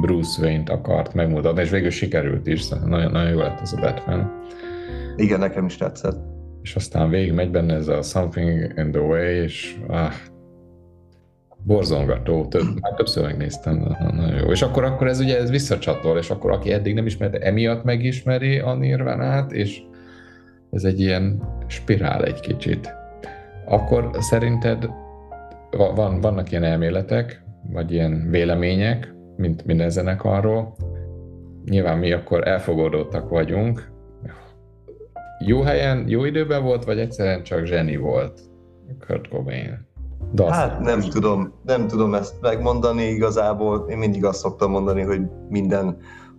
Bruce 0.00 0.42
Wayne-t 0.42 0.68
akart 0.68 1.14
megmutatni, 1.14 1.62
és 1.62 1.70
végül 1.70 1.90
sikerült 1.90 2.46
is, 2.46 2.68
nagyon, 2.68 3.10
nagyon 3.10 3.30
jó 3.30 3.38
lett 3.38 3.60
az 3.60 3.74
a 3.76 3.80
Batman. 3.80 4.44
Igen, 5.16 5.38
nekem 5.38 5.64
is 5.64 5.76
tetszett. 5.76 6.18
És 6.62 6.74
aztán 6.74 7.10
végig 7.10 7.32
megy 7.32 7.50
benne 7.50 7.74
ez 7.74 7.88
a 7.88 8.02
Something 8.02 8.72
in 8.76 8.90
the 8.90 9.00
Way, 9.00 9.42
és 9.42 9.76
ah, 9.88 10.12
borzongató, 11.62 12.46
több, 12.46 12.80
már 12.80 12.92
többször 12.94 13.24
megnéztem, 13.24 13.96
nagyon 13.98 14.36
jó. 14.36 14.50
És 14.50 14.62
akkor, 14.62 14.84
akkor 14.84 15.08
ez 15.08 15.20
ugye 15.20 15.38
ez 15.38 15.50
visszacsatol, 15.50 16.18
és 16.18 16.30
akkor 16.30 16.50
aki 16.50 16.72
eddig 16.72 16.94
nem 16.94 17.06
ismerte, 17.06 17.38
emiatt 17.38 17.84
megismeri 17.84 18.58
a 18.58 18.74
Nirvanát, 18.74 19.52
és 19.52 19.82
ez 20.70 20.84
egy 20.84 21.00
ilyen 21.00 21.42
spirál 21.66 22.24
egy 22.24 22.40
kicsit. 22.40 22.94
Akkor 23.66 24.10
szerinted 24.12 24.88
van, 25.70 26.20
vannak 26.20 26.50
ilyen 26.50 26.64
elméletek, 26.64 27.42
vagy 27.70 27.92
ilyen 27.92 28.30
vélemények, 28.30 29.14
mint 29.36 29.64
minden 29.64 29.90
zenekarról. 29.90 30.76
Nyilván 31.64 31.98
mi 31.98 32.12
akkor 32.12 32.48
elfogadottak 32.48 33.28
vagyunk. 33.28 33.90
Jó 35.46 35.60
helyen, 35.60 36.04
jó 36.08 36.24
időben 36.24 36.62
volt, 36.62 36.84
vagy 36.84 36.98
egyszerűen 36.98 37.42
csak 37.42 37.64
zseni 37.64 37.96
volt 37.96 38.40
Kurt 39.06 39.28
Cobain? 39.28 39.88
Dasz. 40.32 40.50
Hát 40.50 40.80
nem 40.80 41.00
tudom, 41.00 41.52
nem 41.62 41.86
tudom 41.86 42.14
ezt 42.14 42.34
megmondani 42.40 43.02
igazából. 43.02 43.86
Én 43.88 43.98
mindig 43.98 44.24
azt 44.24 44.38
szoktam 44.38 44.70
mondani, 44.70 45.02
hogy 45.02 45.20
minden 45.48 45.96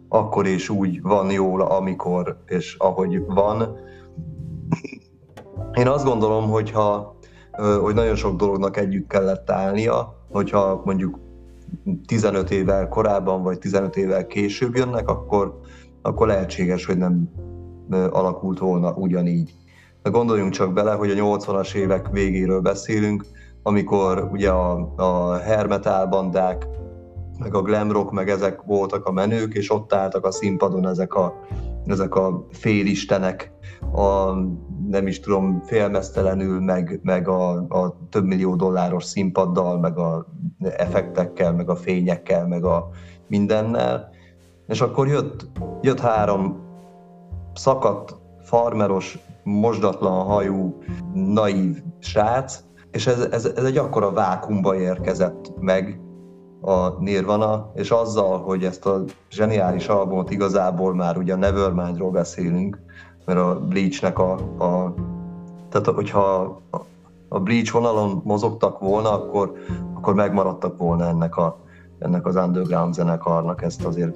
akkor 0.09 0.47
és 0.47 0.69
úgy 0.69 1.01
van 1.01 1.31
jól, 1.31 1.61
amikor 1.61 2.37
és 2.45 2.75
ahogy 2.79 3.25
van. 3.25 3.75
Én 5.73 5.87
azt 5.87 6.05
gondolom, 6.05 6.49
hogyha, 6.49 7.15
hogy 7.81 7.93
nagyon 7.93 8.15
sok 8.15 8.35
dolognak 8.35 8.77
együtt 8.77 9.07
kellett 9.07 9.49
állnia, 9.49 10.25
hogyha 10.31 10.81
mondjuk 10.85 11.19
15 12.05 12.51
évvel 12.51 12.87
korábban, 12.87 13.43
vagy 13.43 13.59
15 13.59 13.95
évvel 13.95 14.27
később 14.27 14.75
jönnek, 14.75 15.09
akkor, 15.09 15.59
akkor 16.01 16.27
lehetséges, 16.27 16.85
hogy 16.85 16.97
nem 16.97 17.29
alakult 18.11 18.59
volna 18.59 18.93
ugyanígy. 18.93 19.53
De 20.03 20.09
gondoljunk 20.09 20.51
csak 20.51 20.73
bele, 20.73 20.93
hogy 20.93 21.09
a 21.09 21.13
80-as 21.13 21.75
évek 21.75 22.09
végéről 22.11 22.61
beszélünk, 22.61 23.25
amikor 23.63 24.29
ugye 24.31 24.49
a, 24.49 24.93
a 24.95 25.37
hermetál 25.37 26.05
bandák, 26.05 26.67
meg 27.39 27.55
a 27.55 27.61
glam 27.61 27.91
rock, 27.91 28.11
meg 28.11 28.29
ezek 28.29 28.61
voltak 28.61 29.05
a 29.05 29.11
menők, 29.11 29.53
és 29.53 29.71
ott 29.71 29.93
álltak 29.93 30.25
a 30.25 30.31
színpadon 30.31 30.87
ezek 30.87 31.13
a, 31.13 31.33
ezek 31.85 32.15
a 32.15 32.45
félistenek, 32.51 33.51
a, 33.93 34.31
nem 34.87 35.07
is 35.07 35.19
tudom, 35.19 35.61
félmeztelenül, 35.65 36.59
meg, 36.59 36.99
meg 37.03 37.27
a, 37.27 37.51
a 37.51 37.97
több 38.09 38.25
millió 38.25 38.55
dolláros 38.55 39.03
színpaddal, 39.03 39.79
meg 39.79 39.97
a 39.97 40.25
effektekkel, 40.59 41.53
meg 41.53 41.69
a 41.69 41.75
fényekkel, 41.75 42.47
meg 42.47 42.63
a 42.63 42.89
mindennel. 43.27 44.09
És 44.67 44.81
akkor 44.81 45.07
jött, 45.07 45.49
jött 45.81 45.99
három 45.99 46.59
szakadt, 47.53 48.15
farmeros, 48.41 49.19
mosdatlan 49.43 50.25
hajú, 50.25 50.77
naív 51.13 51.83
srác, 51.99 52.63
és 52.91 53.07
ez, 53.07 53.19
ez, 53.19 53.45
ez 53.45 53.63
egy 53.63 53.77
akkora 53.77 54.11
vákumba 54.11 54.75
érkezett 54.75 55.51
meg 55.59 55.99
a 56.61 56.87
Nirvana, 56.87 57.71
és 57.73 57.91
azzal, 57.91 58.39
hogy 58.39 58.63
ezt 58.63 58.85
a 58.85 59.03
zseniális 59.29 59.87
albumot 59.87 60.31
igazából 60.31 60.95
már 60.95 61.17
ugye 61.17 61.33
a 61.33 61.37
Nevermindról 61.37 62.11
beszélünk, 62.11 62.79
mert 63.25 63.39
a 63.39 63.59
Bleachnek 63.59 64.19
a, 64.19 64.33
a 64.59 64.93
tehát 65.69 65.87
hogyha 65.87 66.57
a 67.27 67.39
Bleach 67.39 67.71
vonalon 67.71 68.21
mozogtak 68.23 68.79
volna, 68.79 69.11
akkor, 69.11 69.51
akkor 69.93 70.13
megmaradtak 70.13 70.77
volna 70.77 71.07
ennek, 71.07 71.37
a, 71.37 71.57
ennek 71.99 72.25
az 72.25 72.35
underground 72.35 72.93
zenekarnak, 72.93 73.61
ezt 73.61 73.85
azért 73.85 74.15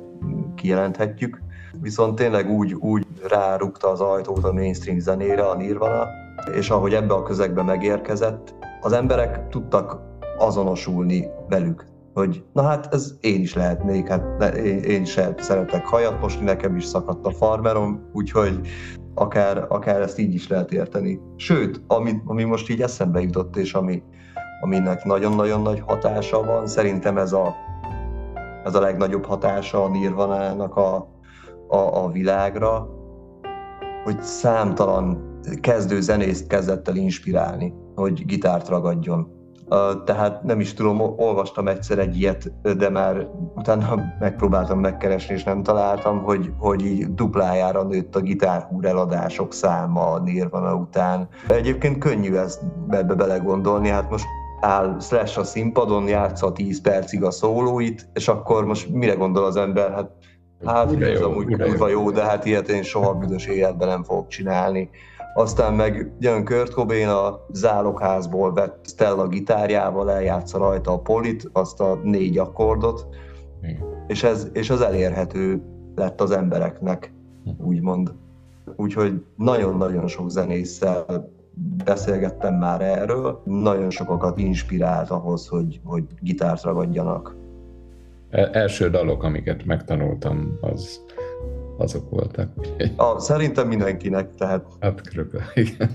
kijelenthetjük. 0.56 1.42
Viszont 1.82 2.16
tényleg 2.16 2.52
úgy, 2.52 2.74
úgy 2.74 3.06
rárukta 3.28 3.90
az 3.90 4.02
ajtót 4.02 4.44
a 4.44 4.54
mainstream 4.54 5.00
zenére 5.00 5.44
a 5.50 5.56
Nirvana, 5.56 6.08
és 6.56 6.70
ahogy 6.70 6.94
ebbe 6.94 7.14
a 7.14 7.24
közegbe 7.24 7.64
megérkezett, 7.64 8.54
az 8.86 8.94
emberek 8.94 9.48
tudtak 9.50 10.02
azonosulni 10.38 11.28
velük, 11.50 11.86
hogy 12.14 12.44
na 12.54 12.62
hát 12.62 12.94
ez 12.94 13.14
én 13.22 13.42
is 13.42 13.54
lehetnék, 13.54 14.08
hát 14.08 14.56
én, 14.56 14.78
én 14.78 15.02
is 15.02 15.20
szeretek 15.38 15.86
hajat 15.86 16.22
most 16.22 16.42
nekem 16.42 16.76
is 16.76 16.86
szakadt 16.86 17.26
a 17.26 17.32
farmerom, 17.32 18.10
úgyhogy 18.14 18.60
akár, 19.16 19.66
akár 19.70 20.02
ezt 20.02 20.20
így 20.20 20.34
is 20.34 20.48
lehet 20.48 20.72
érteni. 20.72 21.20
Sőt, 21.36 21.82
ami, 21.88 22.12
ami 22.26 22.44
most 22.44 22.70
így 22.70 22.82
eszembe 22.82 23.22
jutott, 23.22 23.56
és 23.56 23.74
ami, 23.74 24.04
aminek 24.62 25.04
nagyon-nagyon 25.04 25.62
nagy 25.62 25.84
hatása 25.86 26.44
van, 26.44 26.68
szerintem 26.68 27.18
ez 27.18 27.34
a, 27.34 27.56
ez 28.64 28.76
a 28.76 28.80
legnagyobb 28.82 29.26
hatása 29.26 29.84
a 29.84 29.90
Nirvanának 29.90 30.76
a, 30.76 30.96
a, 31.68 32.04
a 32.04 32.12
világra, 32.12 32.90
hogy 34.04 34.22
számtalan 34.22 35.40
kezdő 35.62 36.02
zenészt 36.02 36.48
kezdett 36.48 36.88
el 36.88 36.96
inspirálni, 36.96 37.74
hogy 37.96 38.26
gitárt 38.26 38.68
ragadjon. 38.68 39.34
Tehát 40.06 40.44
nem 40.44 40.60
is 40.60 40.74
tudom, 40.74 41.02
olvastam 41.02 41.68
egyszer 41.68 42.00
egy 42.00 42.20
ilyet, 42.20 42.52
de 42.78 42.90
már 42.90 43.28
utána 43.56 43.96
megpróbáltam 44.20 44.80
megkeresni, 44.80 45.34
és 45.36 45.44
nem 45.44 45.64
találtam, 45.64 46.24
hogy, 46.24 46.52
hogy 46.58 46.86
így 46.86 47.14
duplájára 47.14 47.84
nőtt 47.84 48.16
a 48.16 48.20
gitárhúr 48.20 48.86
eladások 48.86 49.54
száma 49.54 50.12
a 50.12 50.20
Nirvana 50.20 50.76
után. 50.76 51.28
Egyébként 51.48 51.98
könnyű 51.98 52.36
ezt 52.36 52.62
ebbe 52.90 53.14
belegondolni, 53.14 53.90
hát 53.90 54.10
most 54.10 54.26
áll 54.62 55.00
Slash 55.00 55.40
a 55.40 55.44
színpadon, 55.44 56.08
játsza 56.08 56.52
10 56.52 56.82
percig 56.82 57.24
a 57.24 57.32
szólóit, 57.32 58.10
és 58.14 58.28
akkor 58.28 58.66
most 58.66 58.90
mire 58.90 59.14
gondol 59.14 59.46
az 59.46 59.56
ember? 59.56 59.92
Hát 59.92 60.12
Hát 60.66 61.02
ez 61.02 61.22
amúgy 61.22 61.58
kurva 61.58 61.88
jó, 61.88 62.12
de 62.12 62.24
hát 62.24 62.46
ilyet 62.46 62.70
én 62.70 62.84
soha 62.84 63.14
büdös 63.14 63.46
életben 63.46 63.88
nem 63.88 64.04
fogok 64.04 64.28
csinálni 64.28 64.90
aztán 65.38 65.74
meg 65.74 66.12
jön 66.20 66.46
Kurt 66.46 66.74
Cobain 66.74 67.08
a 67.08 67.46
zálogházból 67.52 68.54
vett 68.54 68.86
Stella 68.88 69.28
gitárjával, 69.28 70.12
eljátsza 70.12 70.58
rajta 70.58 70.92
a 70.92 71.00
polit, 71.00 71.50
azt 71.54 71.80
a 71.80 72.00
négy 72.04 72.38
akkordot, 72.38 73.08
és 74.08 74.24
ez, 74.24 74.50
és 74.54 74.70
az 74.70 74.82
elérhető 74.82 75.62
lett 75.96 76.22
az 76.22 76.32
embereknek, 76.32 77.14
úgymond. 77.58 78.14
Úgyhogy 78.76 79.24
nagyon-nagyon 79.36 80.08
sok 80.08 80.30
zenésszel 80.30 81.30
beszélgettem 81.86 82.56
már 82.56 82.82
erről, 82.82 83.42
nagyon 83.46 83.90
sokakat 83.90 84.40
inspirált 84.40 85.10
ahhoz, 85.10 85.48
hogy, 85.48 85.80
hogy 85.84 86.04
gitárt 86.20 86.64
ragadjanak. 86.64 87.36
E- 88.30 88.50
első 88.54 88.90
dalok, 88.90 89.24
amiket 89.24 89.66
megtanultam, 89.66 90.58
az 90.62 91.02
azok 91.78 92.10
voltak. 92.10 92.50
A, 92.96 93.20
szerintem 93.20 93.68
mindenkinek, 93.68 94.36
tehát. 94.36 94.66
Hát 94.80 95.02
körülbelül, 95.02 95.48
igen. 95.54 95.90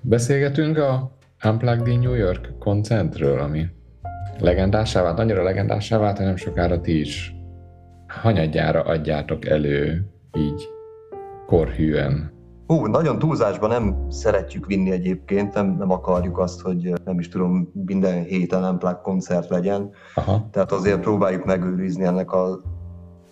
Beszélgetünk 0.00 0.78
a 0.78 1.10
Unplugged 1.44 1.86
in 1.86 1.98
New 1.98 2.14
York 2.14 2.54
koncertről, 2.58 3.38
ami 3.38 3.66
legendásá 4.38 5.02
vált, 5.02 5.18
annyira 5.18 5.42
legendásá 5.42 5.98
vált, 5.98 6.16
hogy 6.16 6.26
nem 6.26 6.36
sokára 6.36 6.80
ti 6.80 7.00
is 7.00 7.34
hanyadjára 8.06 8.82
adjátok 8.82 9.46
elő 9.46 10.06
így 10.38 10.68
korhűen. 11.46 12.30
Hú, 12.66 12.86
nagyon 12.86 13.18
túlzásban 13.18 13.68
nem 13.68 14.06
szeretjük 14.08 14.66
vinni 14.66 14.90
egyébként, 14.90 15.54
nem, 15.54 15.76
nem 15.78 15.90
akarjuk 15.90 16.38
azt, 16.38 16.60
hogy 16.60 16.92
nem 17.04 17.18
is 17.18 17.28
tudom, 17.28 17.72
minden 17.86 18.22
héten 18.22 18.64
Unplugged 18.64 19.00
koncert 19.00 19.48
legyen. 19.48 19.90
Aha. 20.14 20.48
Tehát 20.50 20.72
azért 20.72 21.00
próbáljuk 21.00 21.44
megőrizni 21.44 22.04
ennek 22.04 22.32
a 22.32 22.60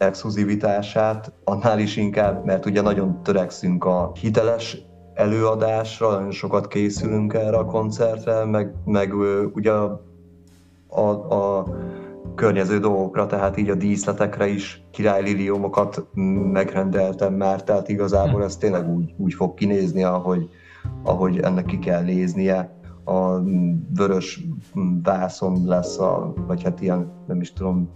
exkluzivitását, 0.01 1.33
annál 1.45 1.79
is 1.79 1.97
inkább, 1.97 2.45
mert 2.45 2.67
ugye 2.67 2.81
nagyon 2.81 3.23
törekszünk 3.23 3.85
a 3.85 4.13
hiteles 4.21 4.79
előadásra, 5.15 6.11
nagyon 6.11 6.31
sokat 6.31 6.69
készülünk 6.69 7.35
erre 7.35 7.57
a 7.57 7.65
koncertre, 7.65 8.45
meg, 8.45 8.75
meg 8.85 9.15
ugye 9.55 9.73
a, 9.73 10.03
a, 10.89 11.11
a 11.35 11.67
környező 12.35 12.79
dolgokra, 12.79 13.27
tehát 13.27 13.57
így 13.57 13.71
a 13.71 13.75
díszletekre 13.75 14.47
is 14.47 14.83
királyliliumokat 14.91 16.07
megrendeltem 16.53 17.35
már, 17.35 17.65
tehát 17.65 17.89
igazából 17.89 18.45
ez 18.45 18.57
tényleg 18.57 18.89
úgy, 18.89 19.15
úgy 19.17 19.35
fog 19.35 19.55
kinézni, 19.55 20.05
ahogy, 20.05 20.49
ahogy 21.03 21.39
ennek 21.39 21.65
ki 21.65 21.79
kell 21.79 22.03
néznie. 22.03 22.79
A 23.05 23.41
vörös 23.95 24.41
vászon 25.03 25.67
lesz, 25.67 25.99
a, 25.99 26.33
vagy 26.47 26.63
hát 26.63 26.81
ilyen, 26.81 27.13
nem 27.27 27.41
is 27.41 27.53
tudom, 27.53 27.91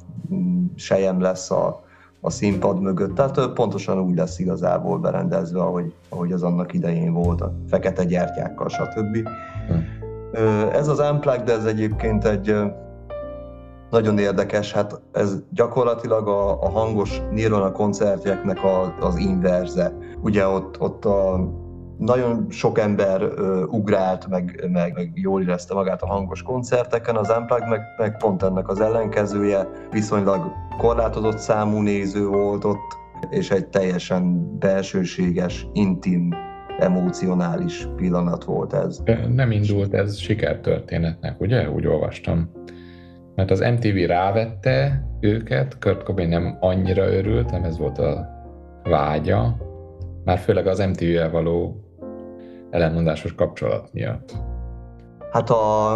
sejem 0.75 1.21
lesz 1.21 1.51
a, 1.51 1.85
a 2.27 2.31
színpad 2.31 2.81
mögött. 2.81 3.15
Tehát 3.15 3.49
pontosan 3.49 4.01
úgy 4.01 4.17
lesz 4.17 4.39
igazából 4.39 4.99
berendezve, 4.99 5.61
ahogy, 5.61 5.95
ahogy 6.09 6.33
az 6.33 6.43
annak 6.43 6.73
idején 6.73 7.13
volt, 7.13 7.41
a 7.41 7.53
fekete 7.69 8.05
gyertyákkal, 8.05 8.69
stb. 8.69 9.29
Hm. 9.69 9.75
Ez 10.73 10.89
az 10.89 10.99
Unplugged, 10.99 11.49
ez 11.49 11.65
egyébként 11.65 12.25
egy 12.25 12.57
nagyon 13.91 14.19
érdekes, 14.19 14.73
hát 14.73 15.01
ez 15.13 15.43
gyakorlatilag 15.51 16.29
a, 16.29 16.63
a 16.63 16.71
hangos 16.71 17.23
Nirvana 17.31 17.73
koncertjeknek 17.73 18.65
a, 18.65 18.95
az 19.01 19.17
inverze. 19.17 19.93
Ugye 20.23 20.47
ott, 20.47 20.81
ott 20.81 21.05
a 21.05 21.49
nagyon 21.99 22.47
sok 22.51 22.79
ember 22.79 23.23
uh, 23.23 23.73
ugrált, 23.73 24.27
meg, 24.29 24.69
meg, 24.73 24.93
meg 24.95 25.11
jól 25.15 25.43
érezte 25.43 25.75
magát 25.75 26.03
a 26.03 26.07
hangos 26.07 26.43
koncerteken, 26.43 27.17
az 27.17 27.35
Unplugged 27.39 27.69
meg, 27.69 27.81
meg 27.99 28.17
pont 28.17 28.43
ennek 28.43 28.69
az 28.69 28.81
ellenkezője, 28.81 29.69
viszonylag 29.91 30.53
korlátozott 30.79 31.39
számú 31.39 31.81
néző 31.81 32.27
volt 32.27 32.65
ott, 32.65 32.99
és 33.31 33.51
egy 33.51 33.67
teljesen 33.67 34.57
belsőséges, 34.59 35.67
intim 35.73 36.35
emocionális 36.79 37.89
pillanat 37.97 38.45
volt 38.45 38.73
ez. 38.73 39.03
Nem 39.35 39.51
indult 39.51 39.95
ez 39.95 40.17
sikertörténetnek, 40.17 41.41
ugye? 41.41 41.71
Úgy 41.71 41.87
olvastam. 41.87 42.51
Mert 43.35 43.51
az 43.51 43.61
MTV 43.61 43.97
rávette 44.07 45.07
őket, 45.21 45.79
Kurt 45.79 46.03
Cobain 46.03 46.29
nem 46.29 46.57
annyira 46.61 47.13
örült, 47.13 47.51
nem 47.51 47.65
ez 47.65 47.79
volt 47.79 47.99
a 47.99 48.29
vágya, 48.83 49.57
már 50.25 50.39
főleg 50.39 50.67
az 50.67 50.79
MTV-el 50.79 51.31
való 51.31 51.84
ellenmondásos 52.75 53.35
kapcsolat 53.35 53.89
miatt. 53.93 54.37
Hát 55.33 55.51
a, 55.51 55.95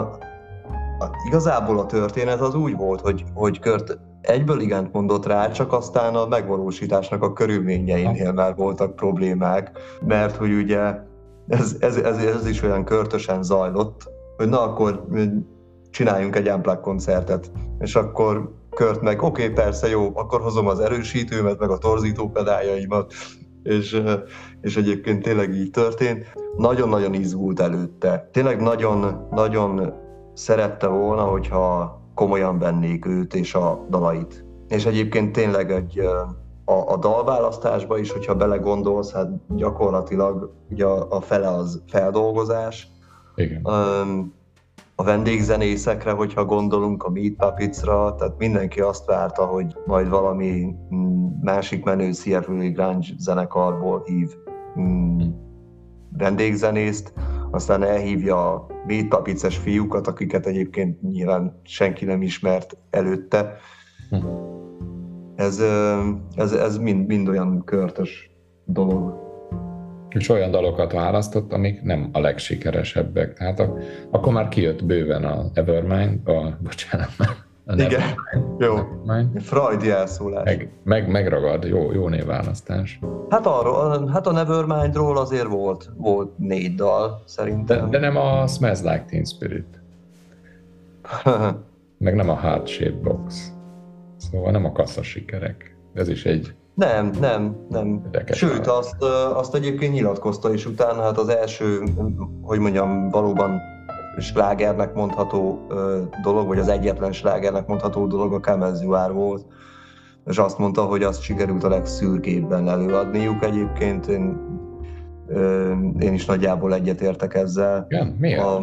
a, 0.98 1.10
igazából 1.26 1.78
a 1.78 1.86
történet 1.86 2.40
az 2.40 2.54
úgy 2.54 2.76
volt, 2.76 3.00
hogy, 3.00 3.24
hogy 3.34 3.60
Kurt 3.60 3.98
egyből 4.20 4.60
igent 4.60 4.92
mondott 4.92 5.26
rá, 5.26 5.50
csak 5.50 5.72
aztán 5.72 6.14
a 6.14 6.26
megvalósításnak 6.26 7.22
a 7.22 7.32
körülményeinél 7.32 8.32
már 8.32 8.54
voltak 8.54 8.96
problémák, 8.96 9.70
mert 10.06 10.36
hogy 10.36 10.52
ugye 10.52 10.94
ez, 11.48 11.76
ez, 11.80 11.96
ez, 11.96 12.18
ez 12.18 12.46
is 12.46 12.62
olyan 12.62 12.84
körtösen 12.84 13.42
zajlott, 13.42 14.10
hogy 14.36 14.48
na 14.48 14.62
akkor 14.62 15.06
csináljunk 15.90 16.36
egy 16.36 16.48
Unplugged 16.48 16.80
koncertet, 16.80 17.50
és 17.78 17.94
akkor 17.94 18.56
Kört 18.70 19.02
meg, 19.02 19.22
oké, 19.22 19.42
okay, 19.42 19.54
persze, 19.54 19.88
jó, 19.88 20.10
akkor 20.14 20.40
hozom 20.40 20.66
az 20.66 20.80
erősítőmet, 20.80 21.58
meg 21.58 21.70
a 21.70 21.78
torzító 21.78 22.28
pedáljaimat, 22.30 23.12
és, 23.68 24.02
és 24.60 24.76
egyébként 24.76 25.22
tényleg 25.22 25.54
így 25.54 25.70
történt. 25.70 26.24
Nagyon-nagyon 26.56 27.14
izgult 27.14 27.60
előtte. 27.60 28.28
Tényleg 28.32 28.60
nagyon, 28.60 29.26
nagyon 29.30 29.92
szerette 30.34 30.86
volna, 30.86 31.22
hogyha 31.22 32.00
komolyan 32.14 32.58
vennék 32.58 33.06
őt 33.06 33.34
és 33.34 33.54
a 33.54 33.86
dalait. 33.90 34.44
És 34.68 34.86
egyébként 34.86 35.32
tényleg 35.32 35.70
egy, 35.70 35.98
a, 36.64 36.92
a 36.92 36.96
dalválasztásba 36.96 37.98
is, 37.98 38.12
hogyha 38.12 38.34
belegondolsz, 38.34 39.12
hát 39.12 39.28
gyakorlatilag 39.48 40.52
ugye 40.70 40.84
a, 40.84 41.06
a 41.10 41.20
fele 41.20 41.48
az 41.48 41.82
feldolgozás. 41.86 42.88
Igen. 43.34 43.62
A 45.00 45.04
vendégzenészekre, 45.04 46.10
hogyha 46.10 46.44
gondolunk 46.44 47.02
a 47.02 47.10
Meat 47.10 47.32
Puppetsra, 47.36 48.14
tehát 48.14 48.38
mindenki 48.38 48.80
azt 48.80 49.06
várta, 49.06 49.46
hogy 49.46 49.76
majd 49.86 50.08
valami 50.08 50.74
mm, 50.94 51.26
másik 51.40 51.84
menő 51.84 52.12
Seattle 52.12 52.68
grunge 52.68 53.06
zenekarból 53.18 54.02
hív 54.06 54.28
mm, 54.80 55.20
vendégzenészt, 56.18 57.12
aztán 57.50 57.82
elhívja 57.82 58.52
a 58.52 58.66
Puppets-es 59.08 59.56
fiúkat, 59.56 60.06
akiket 60.06 60.46
egyébként 60.46 61.02
nyilván 61.02 61.60
senki 61.62 62.04
nem 62.04 62.22
ismert 62.22 62.76
előtte. 62.90 63.54
Hm. 64.10 64.16
Ez, 65.34 65.62
ez, 66.34 66.52
ez 66.52 66.78
mind, 66.78 67.06
mind 67.06 67.28
olyan 67.28 67.64
körtös 67.64 68.30
dolog. 68.64 69.27
És 70.08 70.28
olyan 70.28 70.50
dalokat 70.50 70.92
választott, 70.92 71.52
amik 71.52 71.82
nem 71.82 72.08
a 72.12 72.20
legsikeresebbek. 72.20 73.34
Tehát 73.34 73.60
a, 73.60 73.76
akkor 74.10 74.32
már 74.32 74.48
kijött 74.48 74.84
bőven 74.84 75.24
a 75.24 75.44
Evermind, 75.54 76.28
a, 76.28 76.58
bocsánat, 76.62 77.10
a 77.64 77.72
Igen, 77.72 78.02
jó. 78.58 78.76
Freud 79.36 79.82
elszólás. 79.82 80.44
Meg, 80.44 80.70
meg, 80.84 81.08
megragad, 81.08 81.64
jó, 81.64 81.92
jó 81.92 82.08
névválasztás. 82.08 82.98
Hát, 83.28 83.46
arról, 83.46 84.06
hát 84.06 84.26
a 84.26 84.32
Nevermindról 84.32 85.18
azért 85.18 85.46
volt, 85.46 85.90
volt 85.96 86.38
négy 86.38 86.74
dal, 86.74 87.22
szerintem. 87.24 87.90
De, 87.90 87.98
de 87.98 88.06
nem 88.10 88.16
a 88.16 88.46
Smells 88.46 88.80
Like 88.80 89.04
Teen 89.08 89.24
Spirit. 89.24 89.80
meg 91.98 92.14
nem 92.14 92.28
a 92.28 92.36
Heart 92.36 92.66
Shape 92.66 92.98
Box. 93.02 93.52
Szóval 94.16 94.50
nem 94.50 94.64
a 94.64 94.72
kassza 94.72 95.02
sikerek. 95.02 95.76
Ez 95.94 96.08
is 96.08 96.24
egy 96.24 96.54
nem, 96.78 97.10
nem, 97.20 97.66
nem. 97.68 98.02
Sőt, 98.26 98.66
azt, 98.66 99.02
azt 99.34 99.54
egyébként 99.54 99.92
nyilatkozta 99.92 100.52
is 100.52 100.66
utána, 100.66 101.02
hát 101.02 101.18
az 101.18 101.28
első, 101.28 101.82
hogy 102.42 102.58
mondjam, 102.58 103.08
valóban 103.10 103.60
slágernek 104.18 104.94
mondható 104.94 105.66
dolog, 106.22 106.46
vagy 106.46 106.58
az 106.58 106.68
egyetlen 106.68 107.12
slágernek 107.12 107.66
mondható 107.66 108.06
dolog 108.06 108.32
a 108.32 108.40
Kamezuár 108.40 109.12
volt, 109.12 109.44
és 110.26 110.38
azt 110.38 110.58
mondta, 110.58 110.82
hogy 110.82 111.02
azt 111.02 111.22
sikerült 111.22 111.64
a 111.64 111.68
legszürkébben 111.68 112.68
előadniuk 112.68 113.44
egyébként. 113.44 114.06
Én, 114.06 114.36
én 116.00 116.12
is 116.12 116.24
nagyjából 116.24 116.74
egyetértek 116.74 117.34
ezzel. 117.34 117.86
Igen, 117.88 118.16
miért? 118.18 118.42
A, 118.42 118.60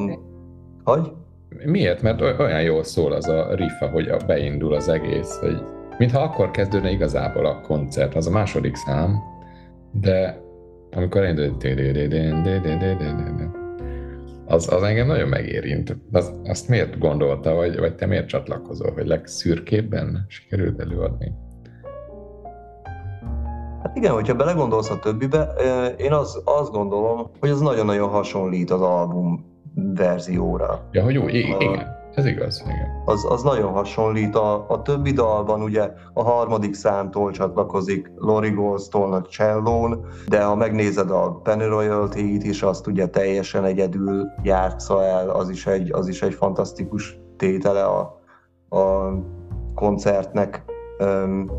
hogy? 0.84 1.12
Miért? 1.66 2.02
Mert 2.02 2.22
olyan 2.22 2.62
jól 2.62 2.84
szól 2.84 3.12
az 3.12 3.28
a 3.28 3.56
riff, 3.56 3.92
hogy 3.92 4.26
beindul 4.26 4.74
az 4.74 4.88
egész, 4.88 5.38
hogy 5.40 5.75
mintha 5.98 6.22
akkor 6.22 6.52
kezdődne 6.52 6.92
igazából 6.92 7.46
a 7.46 7.62
koncert, 7.62 8.16
az 8.16 8.28
a 8.28 8.32
második 8.32 8.76
szám, 8.76 9.20
de 9.92 10.44
amikor 10.92 11.24
elindul, 11.24 11.58
az, 14.46 14.74
az 14.74 14.84
engem 14.84 15.08
nagyon 15.08 15.28
megérint. 15.28 15.98
Az, 16.12 16.34
azt 16.44 16.68
miért 16.68 17.00
gondolta, 17.00 17.54
vagy, 17.54 17.80
vagy 17.80 17.96
te 17.96 18.06
miért 18.06 18.28
csatlakozol, 18.28 18.92
hogy 18.92 19.08
legszürkébben 19.08 20.26
sikerült 20.28 20.80
előadni? 20.80 21.32
Hát 23.84 23.96
igen, 23.96 24.14
hogyha 24.14 24.36
belegondolsz 24.36 24.90
a 24.90 25.00
többibe, 25.00 25.54
én 25.98 26.12
az, 26.12 26.42
azt 26.46 26.72
gondolom, 26.72 27.30
hogy 27.40 27.50
ez 27.50 27.60
nagyon-nagyon 27.60 28.10
hasonlít 28.10 28.72
az 28.72 28.82
album 28.82 29.46
verzióra. 29.76 30.88
Ja, 30.92 31.04
hogy 31.04 31.14
jó, 31.14 31.28
igen. 31.28 32.04
Ez 32.16 32.26
igaz, 32.26 32.64
igen. 32.66 33.02
Az, 33.06 33.26
az 33.30 33.44
nagyon 33.44 33.72
hasonlít. 33.72 34.36
A, 34.36 34.70
a 34.70 34.82
többi 34.82 35.12
dalban 35.12 35.62
ugye 35.62 35.92
a 36.14 36.24
harmadik 36.24 36.74
számtól 36.74 37.32
csatlakozik 37.32 38.12
Lori 38.16 38.50
Goldstone-nak 38.50 39.28
cellón, 39.32 40.06
de 40.28 40.44
ha 40.44 40.56
megnézed 40.56 41.12
a 41.12 41.40
Penny 41.44 41.68
Royalty-t 41.68 42.44
is, 42.44 42.64
azt 42.64 42.88
ugye 42.88 43.08
teljesen 43.08 43.64
egyedül 43.64 44.28
játsza 44.44 45.04
el, 45.04 45.30
az 45.30 45.50
is 45.50 45.68
egy, 45.68 45.92
az 45.92 46.08
is 46.08 46.22
egy 46.22 46.34
fantasztikus 46.34 47.20
tétele 47.38 47.84
a, 47.84 48.22
a 48.70 49.14
koncertnek. 49.76 50.64
Um, 51.00 51.52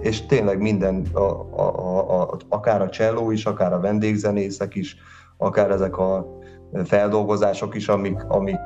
és 0.00 0.26
tényleg 0.26 0.60
minden, 0.60 1.06
a, 1.12 1.20
a, 1.20 1.78
a, 1.78 2.20
a, 2.20 2.36
akár 2.48 2.82
a 2.82 2.88
cselló 2.88 3.30
is, 3.30 3.46
akár 3.46 3.72
a 3.72 3.80
vendégzenészek 3.80 4.74
is, 4.74 4.96
akár 5.36 5.70
ezek 5.70 5.98
a 5.98 6.38
feldolgozások 6.84 7.74
is, 7.74 7.88
amik, 7.88 8.24
amik 8.28 8.58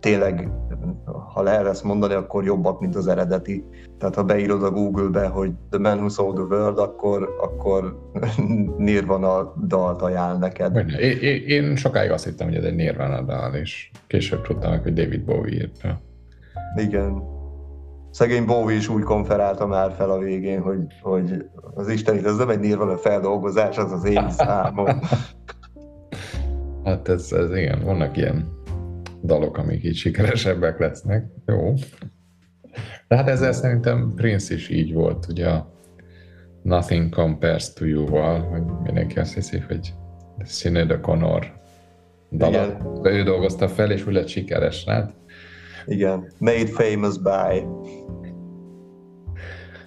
tényleg, 0.00 0.50
ha 1.32 1.42
lehet 1.42 1.66
ezt 1.66 1.84
mondani, 1.84 2.14
akkor 2.14 2.44
jobbak, 2.44 2.80
mint 2.80 2.96
az 2.96 3.06
eredeti. 3.06 3.64
Tehát 3.98 4.14
ha 4.14 4.24
beírod 4.24 4.62
a 4.62 4.70
Google-be, 4.70 5.26
hogy 5.26 5.52
The 5.70 5.78
Man 5.78 5.98
Who 5.98 6.08
Sold 6.08 6.34
the 6.34 6.44
World, 6.44 6.78
akkor, 6.78 7.36
akkor 7.40 8.10
Nirvana 8.76 9.54
dalt 9.66 10.02
ajánl 10.02 10.38
neked. 10.38 10.76
Én, 10.76 11.18
én, 11.20 11.42
én 11.46 11.76
sokáig 11.76 12.10
azt 12.10 12.24
hittem, 12.24 12.46
hogy 12.46 12.56
ez 12.56 12.64
egy 12.64 12.74
Nirvana 12.74 13.22
dal, 13.22 13.54
és 13.54 13.90
később 14.06 14.42
tudtam 14.42 14.70
meg, 14.70 14.82
hogy 14.82 14.92
David 14.92 15.24
Bowie 15.24 15.54
írta. 15.54 16.00
Igen. 16.76 17.22
Szegény 18.10 18.44
Bowie 18.44 18.76
is 18.76 18.88
úgy 18.88 19.02
konferálta 19.02 19.66
már 19.66 19.92
fel 19.92 20.10
a 20.10 20.18
végén, 20.18 20.60
hogy, 20.60 20.80
hogy 21.02 21.44
az 21.74 21.88
Isten, 21.88 22.24
ez 22.24 22.36
nem 22.36 22.48
egy 22.48 22.60
Nirvana 22.60 22.96
feldolgozás, 22.96 23.78
az 23.78 23.92
az 23.92 24.04
én 24.04 24.30
számom. 24.30 24.86
hát 26.84 27.08
ez, 27.08 27.32
ez 27.32 27.56
igen, 27.56 27.84
vannak 27.84 28.16
ilyen 28.16 28.55
dalok, 29.26 29.56
amik 29.56 29.84
így 29.84 29.96
sikeresebbek 29.96 30.78
lesznek. 30.78 31.26
Jó. 31.46 31.74
De 33.08 33.16
hát 33.16 33.28
ezzel 33.28 33.52
szerintem 33.52 34.12
Prince 34.16 34.54
is 34.54 34.68
így 34.68 34.92
volt, 34.92 35.26
ugye 35.28 35.48
a 35.48 35.72
Nothing 36.62 37.14
Compares 37.14 37.72
to 37.72 37.84
You-val, 37.84 38.40
hogy 38.40 38.62
mindenki 38.82 39.18
azt 39.18 39.34
hiszi, 39.34 39.58
hogy 39.58 39.94
Sinead 40.44 41.00
O'Connor 41.00 41.44
dalat. 42.32 42.82
Ő 43.02 43.22
dolgozta 43.22 43.68
fel, 43.68 43.90
és 43.90 44.06
úgy 44.06 44.12
lett 44.12 44.28
sikeres, 44.28 44.84
hát. 44.84 45.12
Igen, 45.86 46.32
made 46.38 46.66
famous 46.66 47.18
by. 47.18 47.66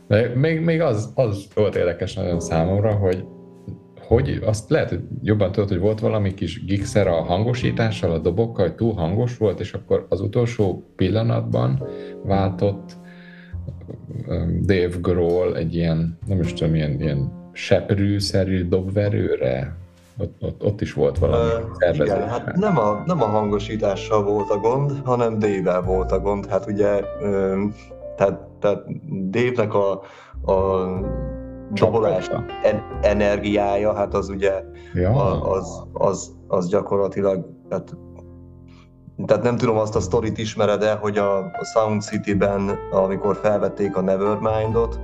De 0.08 0.36
még, 0.36 0.62
még 0.62 0.82
az, 0.82 1.12
az 1.16 1.48
volt 1.54 1.76
érdekes 1.76 2.14
nagyon 2.14 2.40
számomra, 2.40 2.94
hogy 2.94 3.26
hogy 4.10 4.40
azt 4.46 4.70
lehet, 4.70 4.90
hogy 4.90 5.02
jobban 5.22 5.52
tudod, 5.52 5.70
hogy 5.70 5.80
volt 5.80 6.00
valami 6.00 6.34
kis 6.34 6.66
gigszer 6.66 7.08
a 7.08 7.22
hangosítással, 7.22 8.12
a 8.12 8.18
dobokkal, 8.18 8.66
hogy 8.66 8.76
túl 8.76 8.94
hangos 8.94 9.38
volt, 9.38 9.60
és 9.60 9.74
akkor 9.74 10.06
az 10.10 10.22
utolsó 10.22 10.84
pillanatban 10.96 11.84
váltott 12.24 12.98
um, 14.28 14.62
Dave 14.62 14.96
Grohl 15.02 15.56
egy 15.56 15.76
ilyen, 15.76 16.18
nem 16.28 16.40
is 16.40 16.54
tudom, 16.54 16.76
ilyen, 16.76 17.02
ilyen 17.02 17.32
seprűszerű 17.52 18.68
dobverőre, 18.68 19.76
ott, 20.18 20.36
ott, 20.40 20.64
ott 20.64 20.82
is 20.82 20.94
volt 20.94 21.18
valami 21.18 21.52
uh, 21.90 21.96
Igen, 21.96 22.28
hát 22.28 22.56
nem 22.56 22.78
a, 22.78 23.04
nem 23.06 23.22
a 23.22 23.26
hangosítással 23.26 24.24
volt 24.24 24.50
a 24.50 24.58
gond, 24.58 24.92
hanem 25.04 25.40
Dave-vel 25.40 25.82
volt 25.82 26.12
a 26.12 26.20
gond. 26.20 26.46
Hát 26.46 26.66
ugye, 26.68 27.00
tehát, 28.16 28.40
tehát 28.60 28.84
Dave-nek 29.30 29.74
a, 29.74 29.92
a 30.52 30.86
csabolás 31.74 32.30
en- 32.64 32.84
energiája, 33.02 33.94
hát 33.94 34.14
az 34.14 34.30
ugye 34.30 34.64
ja. 34.94 35.42
az, 35.42 35.84
az, 35.94 36.32
az 36.48 36.70
gyakorlatilag, 36.70 37.46
tehát, 37.70 37.98
tehát 39.26 39.44
nem 39.44 39.58
tudom 39.58 39.78
azt 39.78 39.96
a 39.96 40.00
sztorit 40.00 40.38
ismered-e, 40.38 40.94
hogy 40.94 41.18
a 41.18 41.52
Sound 41.74 42.02
City-ben, 42.02 42.78
amikor 42.92 43.36
felvették 43.36 43.96
a 43.96 44.02
Nevermind-ot, 44.02 45.00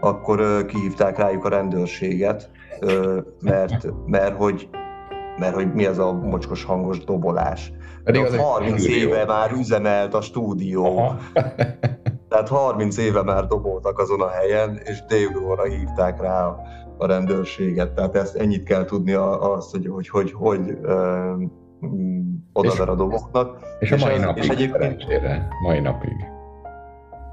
akkor 0.00 0.66
kihívták 0.66 1.18
rájuk 1.18 1.44
a 1.44 1.48
rendőrséget, 1.48 2.50
mert, 3.40 3.86
mert, 4.06 4.36
hogy, 4.36 4.68
mert 5.38 5.54
hogy 5.54 5.72
mi 5.74 5.84
az 5.84 5.98
a 5.98 6.12
mocskos 6.12 6.64
hangos 6.64 7.04
dobolás. 7.04 7.72
Pedig 8.04 8.20
az 8.20 8.28
az 8.28 8.34
egy 8.34 8.40
30 8.40 8.80
stúdió. 8.80 9.08
éve 9.08 9.24
már 9.24 9.52
üzemelt 9.52 10.14
a 10.14 10.20
stúdió. 10.20 10.98
Aha. 10.98 11.18
Tehát 12.28 12.48
30 12.48 12.96
éve 12.96 13.22
már 13.22 13.46
doboltak 13.46 13.98
azon 13.98 14.20
a 14.20 14.28
helyen, 14.28 14.80
és 14.84 15.02
Grohl-ra 15.32 15.64
hívták 15.64 16.20
rá 16.20 16.46
a, 16.46 16.60
a 16.98 17.06
rendőrséget. 17.06 17.92
Tehát 17.92 18.16
ezt 18.16 18.36
ennyit 18.36 18.62
kell 18.62 18.84
tudni 18.84 19.12
a- 19.12 19.52
azt, 19.54 19.70
hogy 19.70 19.86
hogy, 19.86 20.08
hogy, 20.08 20.32
hogy 20.32 20.78
mm, 21.86 22.34
odaver 22.52 22.88
a 22.88 22.94
doboknak. 22.94 23.58
És 23.80 23.92
a 23.92 23.94
És 23.94 24.04
mai 24.04 24.12
ez- 24.14 24.20
napig 24.20 24.42
és 24.42 24.48
egyébként-. 24.48 25.04
Mai 25.62 25.80
napig. 25.80 26.16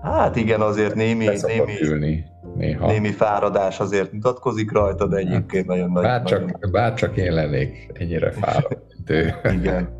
Hát 0.02 0.36
igen, 0.36 0.62
azért 0.62 0.96
némi, 0.96 1.26
némi, 1.48 1.82
ülni 1.82 2.24
néha. 2.56 2.88
némi 2.88 3.12
fáradás 3.12 3.80
azért 3.80 4.12
mutatkozik 4.12 4.72
rajta, 4.72 5.08
de 5.08 5.18
egyébként 5.18 5.68
nagyon 5.68 5.92
nagy. 5.92 6.04
Bár 6.04 6.24
nagyon, 6.24 6.48
csak, 6.48 6.72
bár 6.72 6.94
csak 6.94 7.18
én 7.18 7.34
lennék 7.34 7.92
ennyire 7.94 8.32
fáradt, 8.32 8.86
mint 8.96 9.10
ő. 9.10 9.34
Igen. 9.52 9.95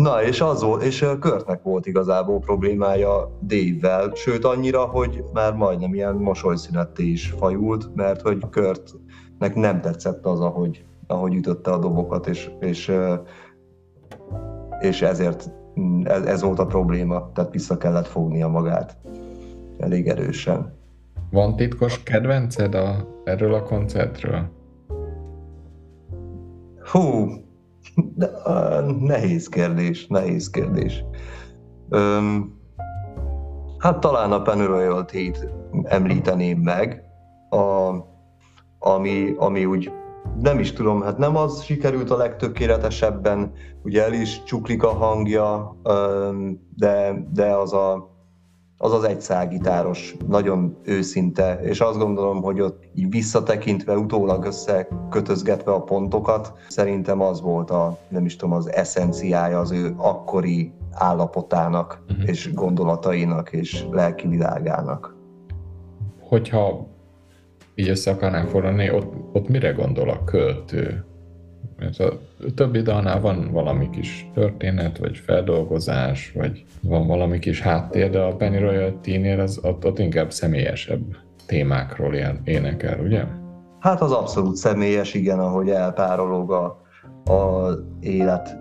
Na, 0.00 0.22
és 0.22 0.40
az 0.40 0.62
volt, 0.62 0.82
és 0.82 1.06
Körtnek 1.20 1.62
volt 1.62 1.86
igazából 1.86 2.38
problémája 2.38 3.38
Dave-vel, 3.42 4.12
sőt 4.14 4.44
annyira, 4.44 4.84
hogy 4.84 5.24
már 5.32 5.54
majdnem 5.54 5.94
ilyen 5.94 6.14
mosolyszünetté 6.14 7.04
is 7.04 7.34
fajult, 7.38 7.94
mert 7.94 8.20
hogy 8.20 8.48
Körtnek 8.50 9.54
nem 9.54 9.80
tetszett 9.80 10.26
az, 10.26 10.40
ahogy, 10.40 10.84
ahogy 11.06 11.34
ütötte 11.34 11.70
a 11.70 11.78
dobokat, 11.78 12.26
és, 12.26 12.50
és, 12.60 12.92
és 14.80 15.02
ezért 15.02 15.50
mm, 15.80 16.00
ez, 16.04 16.24
ez 16.24 16.42
volt 16.42 16.58
a 16.58 16.66
probléma, 16.66 17.32
tehát 17.32 17.52
vissza 17.52 17.76
kellett 17.76 18.06
fognia 18.06 18.48
magát 18.48 18.96
elég 19.78 20.08
erősen. 20.08 20.78
Van 21.30 21.56
titkos 21.56 22.02
kedvenced 22.02 22.74
a, 22.74 23.08
erről 23.24 23.54
a 23.54 23.62
koncertről? 23.62 24.48
Hú, 26.92 27.26
de, 27.94 28.30
nehéz 29.00 29.48
kérdés, 29.48 30.06
nehéz 30.06 30.50
kérdés. 30.50 31.04
Öm, 31.88 32.58
hát 33.78 33.98
talán 34.00 34.32
a 34.32 34.42
Penroyalty-t 34.42 35.48
említeném 35.82 36.58
meg, 36.58 37.02
a, 37.50 37.94
ami, 38.78 39.34
ami 39.36 39.64
úgy 39.64 39.92
nem 40.38 40.58
is 40.58 40.72
tudom, 40.72 41.02
hát 41.02 41.18
nem 41.18 41.36
az 41.36 41.62
sikerült 41.62 42.10
a 42.10 42.16
legtökéletesebben, 42.16 43.52
ugye 43.82 44.04
el 44.04 44.12
is 44.12 44.42
csuklik 44.42 44.82
a 44.82 44.92
hangja, 44.92 45.76
de, 46.76 47.26
de 47.32 47.54
az 47.54 47.72
a, 47.72 48.10
az 48.82 48.92
az 48.92 49.04
egyszágitáros, 49.04 50.16
nagyon 50.28 50.76
őszinte, 50.84 51.60
és 51.62 51.80
azt 51.80 51.98
gondolom, 51.98 52.42
hogy 52.42 52.60
ott 52.60 52.82
így 52.94 53.10
visszatekintve, 53.10 53.96
utólag 53.96 54.44
összekötözgetve 54.44 55.72
a 55.72 55.82
pontokat, 55.82 56.52
szerintem 56.68 57.20
az 57.20 57.40
volt 57.40 57.70
a, 57.70 57.98
nem 58.08 58.24
is 58.24 58.36
tudom, 58.36 58.54
az 58.54 58.72
eszenciája 58.72 59.58
az 59.58 59.70
ő 59.70 59.94
akkori 59.96 60.72
állapotának, 60.92 62.02
Mhm. 62.08 62.20
és 62.28 62.52
gondolatainak, 62.54 63.52
és 63.52 63.84
lelki 63.90 64.28
világának. 64.28 65.16
Hogyha 66.20 66.86
így 67.74 67.88
össze 67.88 68.10
akarnánk 68.10 68.48
foglalni, 68.48 68.90
ott, 68.90 69.12
ott 69.32 69.48
mire 69.48 69.70
gondol 69.70 70.08
a 70.08 70.24
költő? 70.24 71.04
Mert 71.80 71.98
a 71.98 72.18
többi 72.54 72.82
dalnál 72.82 73.20
van 73.20 73.50
valami 73.52 73.90
kis 73.90 74.30
történet, 74.34 74.98
vagy 74.98 75.16
feldolgozás, 75.16 76.32
vagy 76.34 76.64
van 76.82 77.06
valami 77.06 77.38
kis 77.38 77.60
háttér, 77.60 78.10
de 78.10 78.20
a 78.20 78.36
Penny 78.36 78.58
Royalty-nél 78.58 79.40
az, 79.40 79.60
ott, 79.62 79.86
ott 79.86 79.98
inkább 79.98 80.32
személyesebb 80.32 81.00
témákról 81.46 82.14
énekel, 82.44 83.00
ugye? 83.00 83.24
Hát 83.78 84.00
az 84.00 84.12
abszolút 84.12 84.56
személyes, 84.56 85.14
igen, 85.14 85.38
ahogy 85.38 85.70
elpárolog 85.70 86.50
a, 86.50 86.64
a 87.32 87.70
élet 88.00 88.58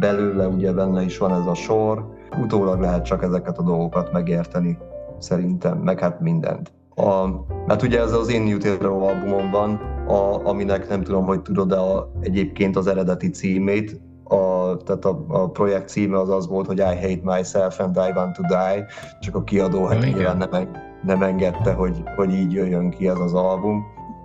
belőle, 0.00 0.46
ugye 0.46 0.72
benne 0.72 1.02
is 1.02 1.18
van 1.18 1.32
ez 1.32 1.46
a 1.46 1.54
sor. 1.54 2.06
Utólag 2.42 2.80
lehet 2.80 3.04
csak 3.04 3.22
ezeket 3.22 3.58
a 3.58 3.62
dolgokat 3.62 4.12
megérteni, 4.12 4.78
szerintem, 5.18 5.78
meg 5.78 5.98
hát 5.98 6.20
mindent. 6.20 6.72
A, 6.94 7.28
hát 7.66 7.82
ugye 7.82 8.00
ez 8.00 8.12
az 8.12 8.28
In 8.28 8.54
Utero 8.54 9.00
albumon 9.02 9.50
van, 9.50 9.80
a, 10.10 10.46
aminek 10.48 10.88
nem 10.88 11.02
tudom, 11.02 11.24
hogy 11.24 11.42
tudod, 11.42 11.68
de 11.68 11.76
a, 11.76 12.12
egyébként 12.20 12.76
az 12.76 12.86
eredeti 12.86 13.30
címét, 13.30 14.00
a, 14.24 14.76
tehát 14.76 15.04
a, 15.04 15.24
a 15.28 15.50
projekt 15.50 15.88
címe 15.88 16.18
az 16.18 16.28
az 16.28 16.48
volt, 16.48 16.66
hogy 16.66 16.78
I 16.78 16.82
hate 16.82 17.20
myself 17.22 17.80
and 17.80 17.96
I 17.96 18.12
want 18.14 18.36
to 18.36 18.42
die, 18.42 18.86
csak 19.20 19.34
a 19.34 19.44
kiadó 19.44 19.84
hát 19.84 20.00
nyilván 20.00 20.48
nem, 20.50 20.68
nem 21.02 21.22
engedte, 21.22 21.72
hogy, 21.72 22.02
hogy 22.16 22.34
így 22.34 22.52
jöjjön 22.52 22.90
ki 22.90 23.08
ez 23.08 23.18
az 23.18 23.34
album. 23.34 23.82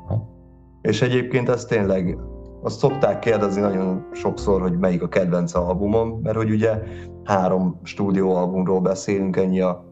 Ha. 0.08 0.28
És 0.82 1.02
egyébként 1.02 1.50
ez 1.50 1.66
tényleg, 1.66 2.18
azt 2.62 2.78
szokták 2.78 3.20
kérdezni 3.20 3.62
nagyon 3.62 4.06
sokszor, 4.14 4.62
hogy 4.62 4.78
melyik 4.78 5.04
a 5.04 5.08
kedvenc 5.08 5.56
albumom, 5.56 6.20
mert 6.24 6.38
hogy 6.38 6.50
ugye 6.50 6.82
három 7.24 7.80
stúdióalbumról 7.84 8.82
beszélünk, 8.82 9.36
ennyi 9.36 9.62
a, 9.62 9.86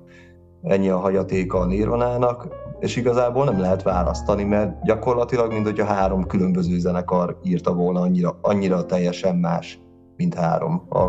ennyi 0.62 0.90
a 0.90 0.98
hagyatéka 0.98 1.58
a 1.58 1.66
Nirvanának, 1.66 2.48
és 2.84 2.96
igazából 2.96 3.46
nem 3.46 3.60
lehet 3.60 3.84
választani, 3.84 4.44
mert 4.44 4.84
gyakorlatilag, 4.84 5.52
mint 5.52 5.66
hogyha 5.66 5.86
három 5.86 6.28
különböző 6.28 6.80
zenekar 6.80 7.40
írta 7.44 7.74
volna, 7.74 8.02
annyira, 8.02 8.38
annyira 8.42 8.86
teljesen 8.86 9.36
más, 9.36 9.80
mint 10.18 10.34
három. 10.34 10.86
A 10.90 11.06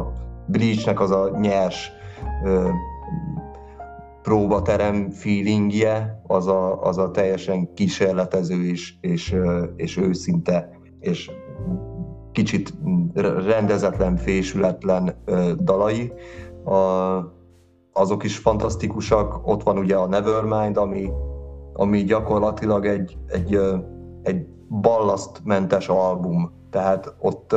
Bleachnek 0.47 1.01
az 1.01 1.11
a 1.11 1.39
nyers 1.41 1.93
ö, 2.45 2.69
próbaterem 4.23 5.11
feelingje, 5.11 6.23
az 6.27 6.47
a, 6.47 6.83
az 6.83 6.99
a 6.99 7.11
teljesen 7.11 7.75
kísérletező 7.75 8.65
és, 8.65 8.95
és, 9.01 9.37
és 9.77 9.97
őszinte, 9.97 10.71
és 11.01 11.31
kicsit 12.33 12.75
rendezetlen, 13.47 14.17
fésületlen 14.17 15.17
ö, 15.25 15.53
dalai. 15.63 16.13
A, 16.65 16.79
azok 17.93 18.25
is 18.25 18.39
fantasztikusak. 18.39 19.47
Ott 19.47 19.63
van 19.63 19.79
ugye 19.79 19.97
a 19.97 20.07
Nevermind, 20.07 20.77
ami, 20.77 21.11
ami 21.77 22.05
gyakorlatilag 22.05 22.87
egy, 22.87 23.17
egy, 23.27 23.59
egy 24.23 24.47
ballasztmentes 24.69 25.89
album. 25.89 26.53
Tehát 26.71 27.15
ott, 27.19 27.55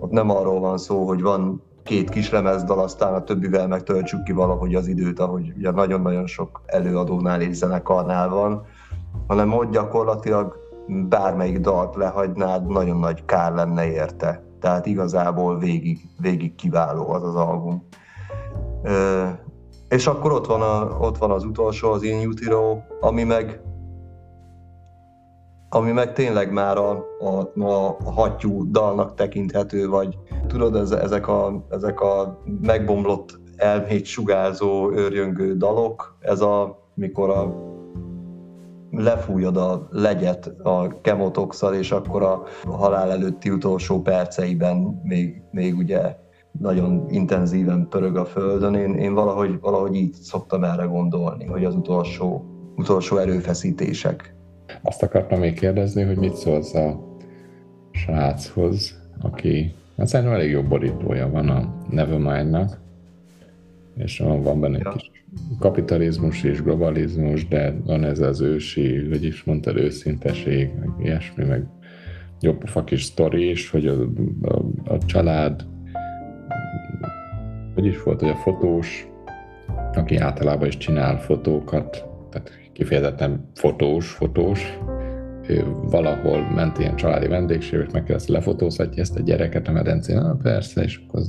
ott 0.00 0.10
nem 0.10 0.30
arról 0.30 0.60
van 0.60 0.78
szó, 0.78 1.06
hogy 1.06 1.22
van 1.22 1.62
két 1.82 2.10
kis 2.10 2.30
lemezdal, 2.30 2.78
aztán 2.78 3.14
a 3.14 3.24
többivel 3.24 3.68
megtöltsük 3.68 4.22
ki 4.22 4.32
valahogy 4.32 4.74
az 4.74 4.86
időt, 4.86 5.20
ahogy 5.20 5.52
ugye 5.56 5.70
nagyon-nagyon 5.70 6.26
sok 6.26 6.62
előadónál 6.66 7.40
és 7.40 7.56
zenekarnál 7.56 8.28
van, 8.28 8.62
hanem 9.26 9.52
ott 9.52 9.70
gyakorlatilag 9.70 10.56
bármelyik 11.08 11.60
dalt 11.60 11.96
lehagynád, 11.96 12.66
nagyon 12.66 12.98
nagy 12.98 13.24
kár 13.24 13.52
lenne 13.52 13.90
érte. 13.90 14.42
Tehát 14.60 14.86
igazából 14.86 15.58
végig, 15.58 15.98
végig 16.20 16.54
kiváló 16.54 17.10
az 17.10 17.22
az 17.22 17.34
album. 17.34 17.82
És 19.88 20.06
akkor 20.06 20.32
ott 20.32 20.46
van, 20.46 20.62
a, 20.62 20.98
ott 21.00 21.18
van 21.18 21.30
az 21.30 21.44
utolsó, 21.44 21.90
az 21.90 22.02
In 22.02 22.26
Utero, 22.26 22.78
ami 23.00 23.22
meg 23.22 23.60
ami 25.68 25.92
meg 25.92 26.12
tényleg 26.12 26.52
már 26.52 26.78
a, 26.78 26.90
a, 27.20 27.64
a 27.64 27.96
hattyú 28.10 28.70
dalnak 28.70 29.14
tekinthető, 29.14 29.88
vagy 29.88 30.18
tudod, 30.46 30.76
ez, 30.76 30.90
ezek, 30.90 31.28
a, 31.28 31.66
ezek 31.70 32.00
a 32.00 32.42
megbomlott 32.60 33.40
elmét 33.56 34.04
sugárzó, 34.04 34.92
őrjöngő 34.92 35.56
dalok, 35.56 36.16
ez 36.20 36.40
a, 36.40 36.78
mikor 36.94 37.30
a 37.30 37.54
lefújod 38.90 39.56
a 39.56 39.86
legyet 39.90 40.46
a 40.62 41.00
kemotoxal, 41.00 41.74
és 41.74 41.92
akkor 41.92 42.22
a 42.22 42.42
halál 42.68 43.10
előtti 43.10 43.50
utolsó 43.50 44.02
perceiben 44.02 45.00
még, 45.02 45.42
még 45.50 45.76
ugye 45.76 46.16
nagyon 46.60 47.06
intenzíven 47.10 47.86
pörög 47.88 48.16
a 48.16 48.24
földön. 48.24 48.74
Én, 48.74 48.94
én 48.94 49.14
valahogy, 49.14 49.60
valahogy 49.60 49.94
így 49.94 50.12
szoktam 50.12 50.64
erre 50.64 50.84
gondolni, 50.84 51.44
hogy 51.44 51.64
az 51.64 51.74
utolsó, 51.74 52.44
utolsó 52.76 53.16
erőfeszítések. 53.16 54.34
Azt 54.82 55.02
akartam 55.02 55.38
még 55.38 55.54
kérdezni, 55.54 56.02
hogy 56.02 56.16
mit 56.16 56.34
szólsz 56.34 56.74
a 56.74 57.18
sráchoz, 57.90 59.00
aki, 59.20 59.74
hát 59.96 60.06
szerintem 60.06 60.34
elég 60.34 60.50
jó 60.50 60.62
borítója 60.62 61.30
van 61.30 61.48
a 61.48 61.74
Nevermind-nak, 61.90 62.78
és 63.96 64.18
van, 64.18 64.60
benne 64.60 64.76
egy 64.76 64.84
Ja. 64.84 64.92
kis 64.92 65.10
kapitalizmus 65.58 66.42
és 66.42 66.62
globalizmus, 66.62 67.48
de 67.48 67.76
van 67.84 68.04
ez 68.04 68.18
az 68.20 68.40
ősi, 68.40 69.08
hogy 69.08 69.24
is 69.24 69.44
mondtad, 69.44 69.76
őszinteség, 69.76 70.70
meg 70.78 70.88
ilyesmi, 70.98 71.44
meg 71.44 71.66
jópofa 72.40 72.84
kis 72.84 73.02
sztori 73.04 73.50
is, 73.50 73.70
hogy 73.70 73.86
a, 73.86 74.00
a, 74.42 74.62
a 74.84 74.98
család, 74.98 75.64
hogy 77.76 77.86
is 77.86 78.02
volt, 78.02 78.20
hogy 78.20 78.28
a 78.28 78.34
fotós, 78.34 79.08
aki 79.94 80.16
általában 80.16 80.66
is 80.66 80.76
csinál 80.76 81.18
fotókat, 81.18 82.04
tehát 82.30 82.50
kifejezetten 82.72 83.50
fotós, 83.54 84.10
fotós, 84.10 84.78
ő 85.48 85.64
valahol 85.82 86.50
ment 86.54 86.78
ilyen 86.78 86.96
családi 86.96 87.26
vendégség, 87.26 87.80
és 87.80 87.92
megkérdezte, 87.92 88.32
lefotózhatja 88.32 89.02
ezt 89.02 89.16
a 89.16 89.22
gyereket 89.22 89.68
a 89.68 89.72
medencén? 89.72 90.16
Na, 90.16 90.36
persze, 90.42 90.82
és 90.82 91.00
akkor 91.06 91.22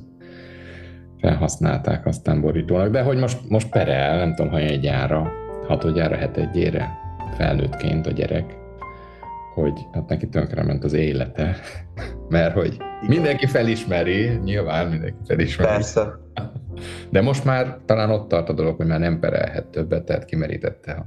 felhasználták 1.20 2.06
aztán 2.06 2.42
borítónak, 2.42 2.90
de 2.90 3.02
hogy 3.02 3.18
most, 3.18 3.50
most 3.50 3.70
perel, 3.70 4.18
nem 4.18 4.36
tudom, 4.36 4.52
hogy 4.52 4.62
egy 4.62 4.80
gyára, 4.80 5.32
hatodjára, 5.68 6.16
hetedjére 6.16 6.90
felnőttként 7.38 8.08
a 8.08 8.12
gyerek, 8.12 8.58
hogy 9.62 9.88
hát 9.92 10.10
neki 10.10 10.30
ment 10.56 10.84
az 10.84 10.94
élete, 10.94 11.56
mert 12.30 12.54
hogy 12.54 12.78
mindenki 13.08 13.46
felismeri, 13.46 14.40
nyilván 14.44 14.88
mindenki 14.88 15.18
felismeri. 15.26 15.70
Persze. 15.70 16.20
De 17.10 17.22
most 17.22 17.46
már 17.46 17.78
talán 17.86 18.10
ott 18.10 18.28
tart 18.28 18.50
a 18.50 18.54
dolog, 18.54 18.76
hogy 18.76 18.86
már 18.86 19.00
nem 19.00 19.20
perelhet 19.20 19.68
többet, 19.68 20.04
tehát 20.04 20.26
kimerítette 20.26 20.92
a 20.92 21.06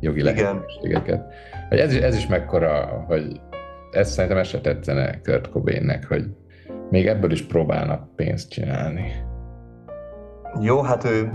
jogi 0.00 0.22
lehetőségeket. 0.22 1.34
Hogy 1.68 1.78
ez, 1.78 1.92
is, 1.92 2.00
ez 2.00 2.16
is 2.16 2.26
mekkora, 2.26 3.04
hogy 3.06 3.40
ez 3.90 4.10
szerintem 4.10 4.38
ez 4.38 4.48
se 4.48 4.60
tetszene 4.60 5.20
Kurt 5.20 5.48
Cobainnek, 5.48 6.06
hogy 6.06 6.24
még 6.90 7.06
ebből 7.06 7.30
is 7.30 7.42
próbálnak 7.42 8.14
pénzt 8.14 8.50
csinálni. 8.50 9.12
Jó, 10.60 10.82
hát 10.82 11.04
ő 11.04 11.32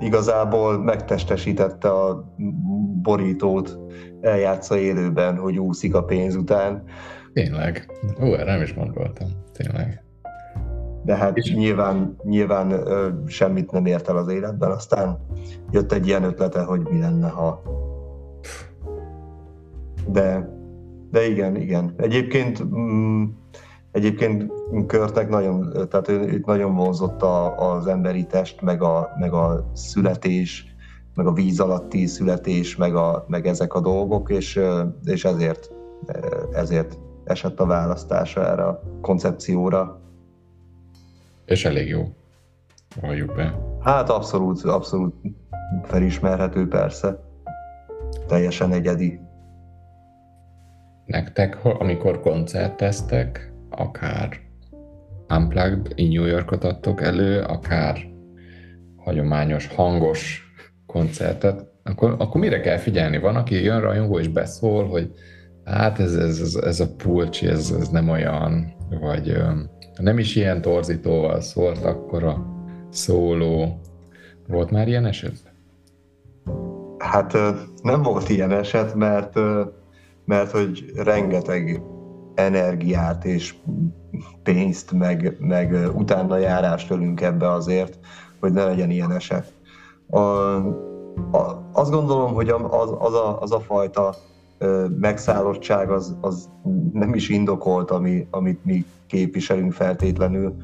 igazából 0.00 0.82
megtestesítette 0.82 1.90
a 1.90 2.32
borítót, 3.02 3.78
eljátsza 4.20 4.78
élőben, 4.78 5.36
hogy 5.36 5.58
úszik 5.58 5.94
a 5.94 6.04
pénz 6.04 6.34
után. 6.34 6.82
Tényleg. 7.32 7.90
Ó, 8.22 8.24
erre 8.24 8.52
nem 8.52 8.62
is 8.62 8.74
gondoltam. 8.74 9.28
Tényleg. 9.52 10.04
De 11.04 11.16
hát 11.16 11.36
És... 11.36 11.54
nyilván, 11.54 12.16
nyilván 12.24 12.70
ö, 12.70 13.08
semmit 13.26 13.70
nem 13.70 13.86
ért 13.86 14.08
el 14.08 14.16
az 14.16 14.28
életben, 14.28 14.70
aztán 14.70 15.18
jött 15.70 15.92
egy 15.92 16.06
ilyen 16.06 16.22
ötlete, 16.22 16.62
hogy 16.62 16.80
mi 16.90 16.98
lenne, 16.98 17.28
ha... 17.28 17.62
De, 20.08 20.48
de 21.10 21.28
igen, 21.28 21.56
igen. 21.56 21.94
Egyébként 21.96 22.64
mm, 22.64 23.24
Egyébként 23.96 24.52
Körtnek 24.86 25.28
nagyon, 25.28 25.72
tehát 25.90 26.08
őt 26.08 26.46
nagyon 26.46 26.74
vonzott 26.74 27.22
a, 27.22 27.58
az 27.74 27.86
emberi 27.86 28.26
test, 28.26 28.60
meg 28.60 28.82
a, 28.82 29.10
meg 29.18 29.32
a 29.32 29.70
születés, 29.72 30.74
meg 31.14 31.26
a 31.26 31.32
víz 31.32 31.60
alatti 31.60 32.06
születés, 32.06 32.76
meg, 32.76 32.94
a, 32.94 33.24
meg 33.28 33.46
ezek 33.46 33.74
a 33.74 33.80
dolgok, 33.80 34.30
és, 34.30 34.60
és 35.04 35.24
ezért, 35.24 35.70
ezért 36.52 36.98
esett 37.24 37.60
a 37.60 37.66
választása 37.66 38.46
erre 38.46 38.62
a 38.62 38.82
koncepcióra. 39.00 40.00
És 41.44 41.64
elég 41.64 41.88
jó, 41.88 42.14
valljuk 43.00 43.34
be. 43.34 43.58
Hát 43.80 44.10
abszolút, 44.10 44.64
abszolút 44.64 45.14
felismerhető 45.82 46.68
persze. 46.68 47.18
Teljesen 48.26 48.72
egyedi. 48.72 49.20
Nektek, 51.04 51.64
amikor 51.64 52.20
koncerteztek, 52.20 53.54
akár 53.76 54.44
Unplugged 55.28 55.92
in 55.94 56.08
New 56.08 56.24
Yorkot 56.24 56.64
adtok 56.64 57.02
elő, 57.02 57.40
akár 57.40 57.98
hagyományos, 58.96 59.66
hangos 59.66 60.42
koncertet, 60.86 61.66
akkor, 61.82 62.14
akkor 62.18 62.40
mire 62.40 62.60
kell 62.60 62.76
figyelni? 62.76 63.18
Van, 63.18 63.36
aki 63.36 63.62
jön 63.62 63.80
rajongó 63.80 64.18
és 64.18 64.28
beszól, 64.28 64.86
hogy 64.86 65.12
hát 65.64 65.98
ez, 65.98 66.14
ez, 66.14 66.40
ez, 66.40 66.54
ez 66.54 66.80
a 66.80 66.94
pulcsi, 66.96 67.46
ez, 67.46 67.74
ez 67.80 67.88
nem 67.88 68.08
olyan, 68.08 68.74
vagy 69.00 69.36
nem 69.96 70.18
is 70.18 70.36
ilyen 70.36 70.60
torzítóval 70.60 71.40
szólt, 71.40 71.84
akkor 71.84 72.24
a 72.24 72.46
szóló. 72.90 73.80
Volt 74.48 74.70
már 74.70 74.88
ilyen 74.88 75.06
eset? 75.06 75.54
Hát 76.98 77.32
nem 77.82 78.02
volt 78.02 78.28
ilyen 78.28 78.52
eset, 78.52 78.94
mert, 78.94 79.34
mert 80.24 80.50
hogy 80.50 80.92
rengeteg 80.96 81.80
energiát 82.36 83.24
és 83.24 83.54
pénzt, 84.42 84.92
meg, 84.92 85.36
meg 85.40 85.90
utána 85.94 86.36
járást 86.36 86.90
ölünk 86.90 87.20
ebbe 87.20 87.50
azért, 87.50 87.98
hogy 88.40 88.52
ne 88.52 88.64
legyen 88.64 88.90
ilyen 88.90 89.12
eset. 89.12 89.52
A, 90.10 90.18
a, 90.18 91.68
azt 91.72 91.90
gondolom, 91.90 92.34
hogy 92.34 92.48
az, 92.48 92.94
az, 92.98 93.14
a, 93.14 93.40
az 93.40 93.52
a 93.52 93.60
fajta 93.60 94.14
megszállottság 95.00 95.90
az, 95.90 96.16
az 96.20 96.48
nem 96.92 97.14
is 97.14 97.28
indokolt, 97.28 97.90
ami, 97.90 98.26
amit 98.30 98.64
mi 98.64 98.84
képviselünk 99.06 99.72
feltétlenül. 99.72 100.56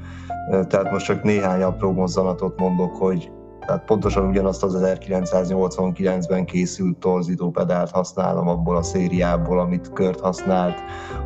Tehát 0.69 0.91
most 0.91 1.07
csak 1.07 1.23
néhány 1.23 1.63
apró 1.63 1.93
mozzanatot 1.93 2.59
mondok, 2.59 2.97
hogy 2.97 3.31
tehát 3.67 3.85
pontosan 3.85 4.27
ugyanazt 4.27 4.63
az 4.63 4.79
1989-ben 4.83 6.45
készült 6.45 6.99
torzító 6.99 7.51
pedált 7.51 7.91
használom 7.91 8.49
abból 8.49 8.77
a 8.77 8.83
szériából, 8.83 9.61
amit 9.61 9.93
Kört 9.93 10.21
használt. 10.21 10.77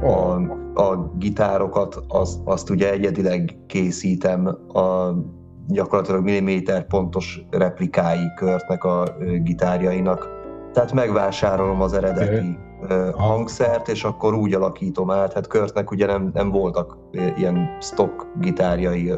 A, 0.03 0.35
a 0.83 1.12
gitárokat, 1.18 2.05
az, 2.09 2.40
azt 2.44 2.70
ugye 2.70 2.90
egyedileg 2.90 3.57
készítem, 3.66 4.46
a 4.72 5.14
gyakorlatilag 5.68 6.22
milliméter 6.22 6.87
pontos 6.87 7.40
replikái 7.51 8.33
Körtnek 8.35 8.85
a 8.85 9.16
gitárjainak. 9.42 10.29
Tehát 10.72 10.92
megvásárolom 10.92 11.81
az 11.81 11.92
eredeti 11.92 12.59
hangszert, 13.16 13.88
és 13.88 14.05
akkor 14.05 14.35
úgy 14.35 14.55
alakítom 14.55 15.11
át. 15.11 15.33
Hát 15.33 15.46
Körtnek 15.46 15.90
ugye 15.90 16.07
nem, 16.07 16.31
nem 16.35 16.51
voltak 16.51 16.99
ilyen 17.37 17.77
stock 17.81 18.27
gitárjai, 18.40 19.12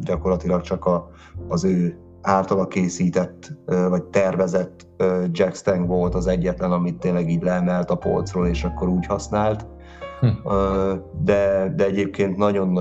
gyakorlatilag 0.00 0.60
csak 0.60 0.84
a, 0.84 1.10
az 1.48 1.64
ő 1.64 2.05
általa 2.22 2.66
készített 2.66 3.52
vagy 3.66 4.04
tervezett 4.04 4.86
Jack 5.30 5.54
Stang 5.54 5.86
volt 5.86 6.14
az 6.14 6.26
egyetlen, 6.26 6.72
amit 6.72 6.98
tényleg 6.98 7.30
így 7.30 7.42
leemelt 7.42 7.90
a 7.90 7.94
polcról, 7.94 8.46
és 8.46 8.64
akkor 8.64 8.88
úgy 8.88 9.06
használt. 9.06 9.66
Hm. 10.20 10.48
De, 11.24 11.72
de 11.76 11.84
egyébként 11.84 12.36
nagyon 12.36 12.74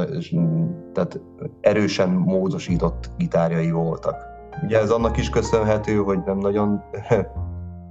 tehát 0.93 1.21
erősen 1.62 2.10
módosított 2.10 3.10
gitárjai 3.17 3.71
voltak. 3.71 4.15
Ugye 4.63 4.80
ez 4.80 4.89
annak 4.89 5.17
is 5.17 5.30
köszönhető, 5.30 5.95
hogy 5.95 6.19
nem 6.26 6.38
nagyon 6.38 6.82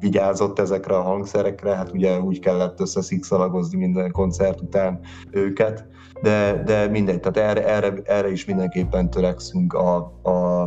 vigyázott 0.01 0.59
ezekre 0.59 0.97
a 0.97 1.03
hangszerekre, 1.03 1.75
hát 1.75 1.93
ugye 1.93 2.21
úgy 2.21 2.39
kellett 2.39 2.81
összeszikszalagozni 2.81 3.79
minden 3.79 4.11
koncert 4.11 4.61
után 4.61 5.01
őket, 5.31 5.87
de, 6.23 6.63
de 6.65 6.89
mindegy, 6.89 7.21
tehát 7.21 7.51
erre, 7.51 7.67
erre, 7.69 7.93
erre 8.05 8.31
is 8.31 8.45
mindenképpen 8.45 9.11
törekszünk 9.11 9.73
a, 9.73 9.97
a 10.23 10.67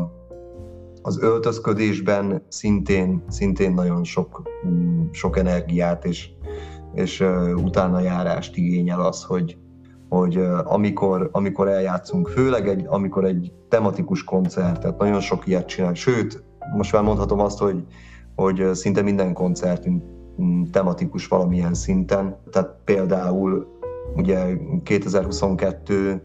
az 1.08 1.22
öltözködésben 1.22 2.46
szintén, 2.50 3.24
szintén 3.28 3.74
nagyon 3.74 4.04
sok, 4.04 4.42
mm, 4.68 5.04
sok 5.12 5.38
energiát 5.38 6.06
és, 6.06 6.30
és 6.94 7.24
utána 7.56 8.00
járást 8.00 8.58
igényel 8.58 9.02
az, 9.02 9.24
hogy, 9.24 9.58
hogy 10.10 10.38
amikor, 10.64 11.30
amikor 11.32 11.68
eljátszunk, 11.68 12.28
főleg 12.28 12.68
egy, 12.68 12.86
amikor 12.88 13.26
egy 13.26 13.52
tematikus 13.70 14.24
koncertet, 14.24 14.98
nagyon 14.98 15.20
sok 15.20 15.48
ilyet 15.48 15.68
csinál, 15.68 15.94
sőt, 15.94 16.44
most 16.76 16.92
már 16.92 17.04
mondhatom 17.04 17.40
azt, 17.40 17.60
hogy, 17.60 17.84
hogy 18.36 18.70
szinte 18.74 19.02
minden 19.02 19.34
koncertünk 19.34 20.04
mm, 20.42 20.64
tematikus 20.64 21.28
valamilyen 21.28 21.74
szinten, 21.74 22.38
tehát 22.52 22.76
például 22.86 23.77
ugye 24.16 24.58
2022 24.84 26.22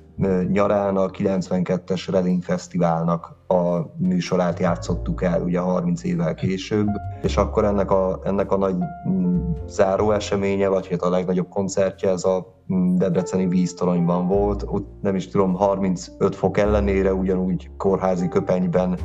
nyarán 0.48 0.96
a 0.96 1.06
92-es 1.06 2.08
Reading 2.10 2.42
Fesztiválnak 2.42 3.36
a 3.46 3.80
műsorát 3.96 4.58
játszottuk 4.58 5.22
el 5.22 5.42
ugye 5.42 5.58
30 5.58 6.04
évvel 6.04 6.34
később, 6.34 6.88
és 7.22 7.36
akkor 7.36 7.64
ennek 7.64 7.90
a, 7.90 8.20
ennek 8.24 8.52
a 8.52 8.56
nagy 8.56 8.76
mm, 9.08 9.38
záró 9.66 10.10
eseménye, 10.10 10.68
vagy 10.68 10.88
hát 10.88 11.02
a 11.02 11.10
legnagyobb 11.10 11.48
koncertje 11.48 12.10
ez 12.10 12.24
a 12.24 12.62
mm, 12.74 12.94
Debreceni 12.94 13.46
víztoronyban 13.46 14.26
volt. 14.26 14.64
Ott 14.66 15.02
nem 15.02 15.14
is 15.14 15.28
tudom, 15.28 15.54
35 15.54 16.36
fok 16.36 16.58
ellenére 16.58 17.14
ugyanúgy 17.14 17.70
kórházi 17.76 18.28
köpenyben 18.28 18.98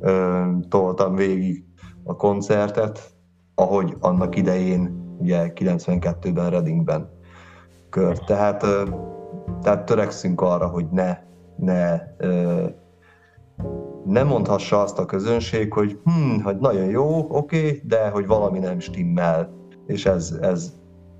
ö, 0.00 0.42
toltam 0.68 1.14
végig 1.14 1.64
a 2.04 2.16
koncertet, 2.16 3.14
ahogy 3.54 3.96
annak 4.00 4.36
idején, 4.36 5.14
ugye 5.18 5.52
92-ben 5.54 6.50
Readingben 6.50 7.18
kör. 7.90 8.18
Tehát, 8.18 8.66
tehát 9.62 9.84
törekszünk 9.84 10.40
arra, 10.40 10.66
hogy 10.66 10.86
ne, 10.90 11.18
ne, 11.56 12.00
ne 14.04 14.22
mondhassa 14.22 14.82
azt 14.82 14.98
a 14.98 15.04
közönség, 15.04 15.72
hogy 15.72 15.98
hm, 16.04 16.42
hogy 16.42 16.58
nagyon 16.58 16.84
jó, 16.84 17.18
oké, 17.28 17.66
okay, 17.66 17.80
de 17.84 18.08
hogy 18.08 18.26
valami 18.26 18.58
nem 18.58 18.78
stimmel. 18.78 19.50
És 19.86 20.06
ez, 20.06 20.38
ez, 20.40 20.72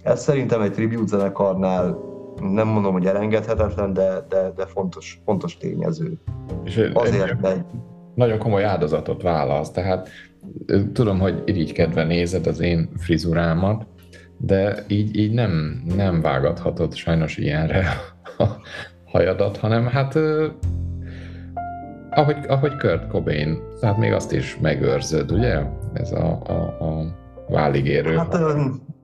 ez 0.03 0.23
szerintem 0.23 0.61
egy 0.61 0.73
tribute 0.73 1.17
zenekarnál 1.17 2.09
nem 2.41 2.69
mondom, 2.69 2.93
hogy 2.93 3.07
elengedhetetlen, 3.07 3.93
de, 3.93 4.27
de, 4.29 4.53
de 4.57 4.67
fontos, 4.67 5.21
fontos 5.25 5.57
tényező. 5.57 6.19
És 6.65 6.91
Azért 6.95 7.41
megy. 7.41 7.65
Nagyon 8.15 8.39
komoly 8.39 8.65
áldozatot 8.65 9.23
válasz, 9.23 9.71
tehát 9.71 10.09
tudom, 10.93 11.19
hogy 11.19 11.43
irigykedve 11.45 12.05
nézed 12.05 12.47
az 12.47 12.61
én 12.61 12.89
frizurámat, 12.97 13.87
de 14.43 14.85
így, 14.89 15.17
így 15.17 15.33
nem, 15.33 15.83
nem 15.97 16.21
vágathatod 16.21 16.95
sajnos 16.95 17.37
ilyenre 17.37 17.87
a 18.39 18.45
hajadat, 19.05 19.57
hanem 19.57 19.87
hát 19.87 20.19
ahogy, 22.11 22.37
ahogy 22.49 22.77
Kurt 22.77 23.07
Cobain, 23.09 23.59
tehát 23.81 23.99
még 23.99 24.13
azt 24.13 24.33
is 24.33 24.59
megőrzöd, 24.61 25.33
ugye? 25.33 25.59
Ez 25.93 26.13
a, 26.13 26.41
a, 26.47 26.85
a 26.85 27.17
váligérő. 27.49 28.17
Hát 28.17 28.39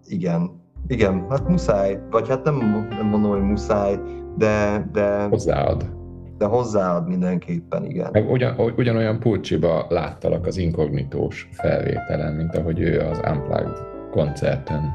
igen, 0.07 0.51
igen, 0.87 1.27
hát 1.31 1.49
muszáj, 1.49 1.99
vagy 2.11 2.29
hát 2.29 2.45
nem, 2.45 2.87
nem 2.89 3.07
mondom, 3.07 3.31
hogy 3.31 3.43
muszáj, 3.43 3.99
de... 4.37 4.87
de 4.93 5.23
hozzáad. 5.23 5.95
De 6.39 6.45
hozzáad 6.45 7.09
mindenképpen, 7.09 7.85
igen. 7.85 8.09
Meg 8.13 8.31
ugyan, 8.31 8.55
ugyanolyan 8.77 9.19
pulcsiba 9.19 9.87
láttalak 9.89 10.47
az 10.47 10.57
inkognitós 10.57 11.49
felvételen, 11.53 12.33
mint 12.35 12.57
ahogy 12.57 12.81
ő 12.81 13.01
az 13.01 13.21
Unplugged 13.31 13.79
koncerten 14.11 14.93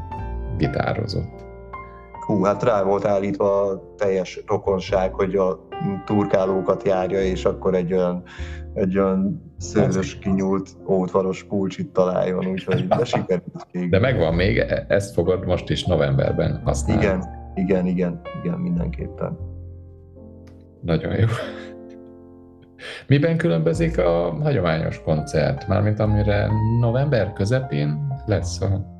gitározott. 0.61 1.49
Hú, 2.25 2.43
hát 2.43 2.63
rá 2.63 2.83
volt 2.83 3.05
állítva 3.05 3.61
a 3.61 3.93
teljes 3.97 4.43
rokonság, 4.47 5.13
hogy 5.13 5.35
a 5.35 5.67
turkálókat 6.05 6.83
járja, 6.83 7.21
és 7.21 7.45
akkor 7.45 7.75
egy 7.75 7.93
olyan, 7.93 8.23
egy 8.73 8.97
olyan 8.97 9.51
szőzös 9.57 10.17
kinyúlt 10.19 10.69
ótvaros 10.87 11.43
pulcsit 11.43 11.93
találjon, 11.93 12.45
úgyhogy 12.45 12.87
de 12.87 13.03
sikerült 13.03 13.67
végül. 13.71 13.89
De 13.89 13.99
megvan 13.99 14.33
még, 14.33 14.57
e- 14.57 14.85
ezt 14.87 15.13
fogod 15.13 15.45
most 15.45 15.69
is 15.69 15.85
novemberben 15.85 16.61
használni. 16.63 17.03
Igen, 17.03 17.23
igen, 17.55 17.85
igen, 17.85 18.21
igen, 18.43 18.59
mindenképpen. 18.59 19.37
Nagyon 20.81 21.15
jó. 21.15 21.27
Miben 23.07 23.37
különbözik 23.37 23.97
a 23.97 24.37
hagyományos 24.41 25.01
koncert? 25.01 25.67
Mármint 25.67 25.99
amire 25.99 26.49
november 26.79 27.33
közepén 27.33 28.13
lesz 28.25 28.61
a... 28.61 28.90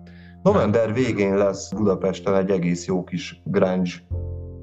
November 0.43 0.93
végén 0.93 1.35
lesz 1.37 1.71
Budapesten 1.71 2.35
egy 2.35 2.49
egész 2.49 2.85
jó 2.85 3.03
kis 3.03 3.41
grunge, 3.45 3.91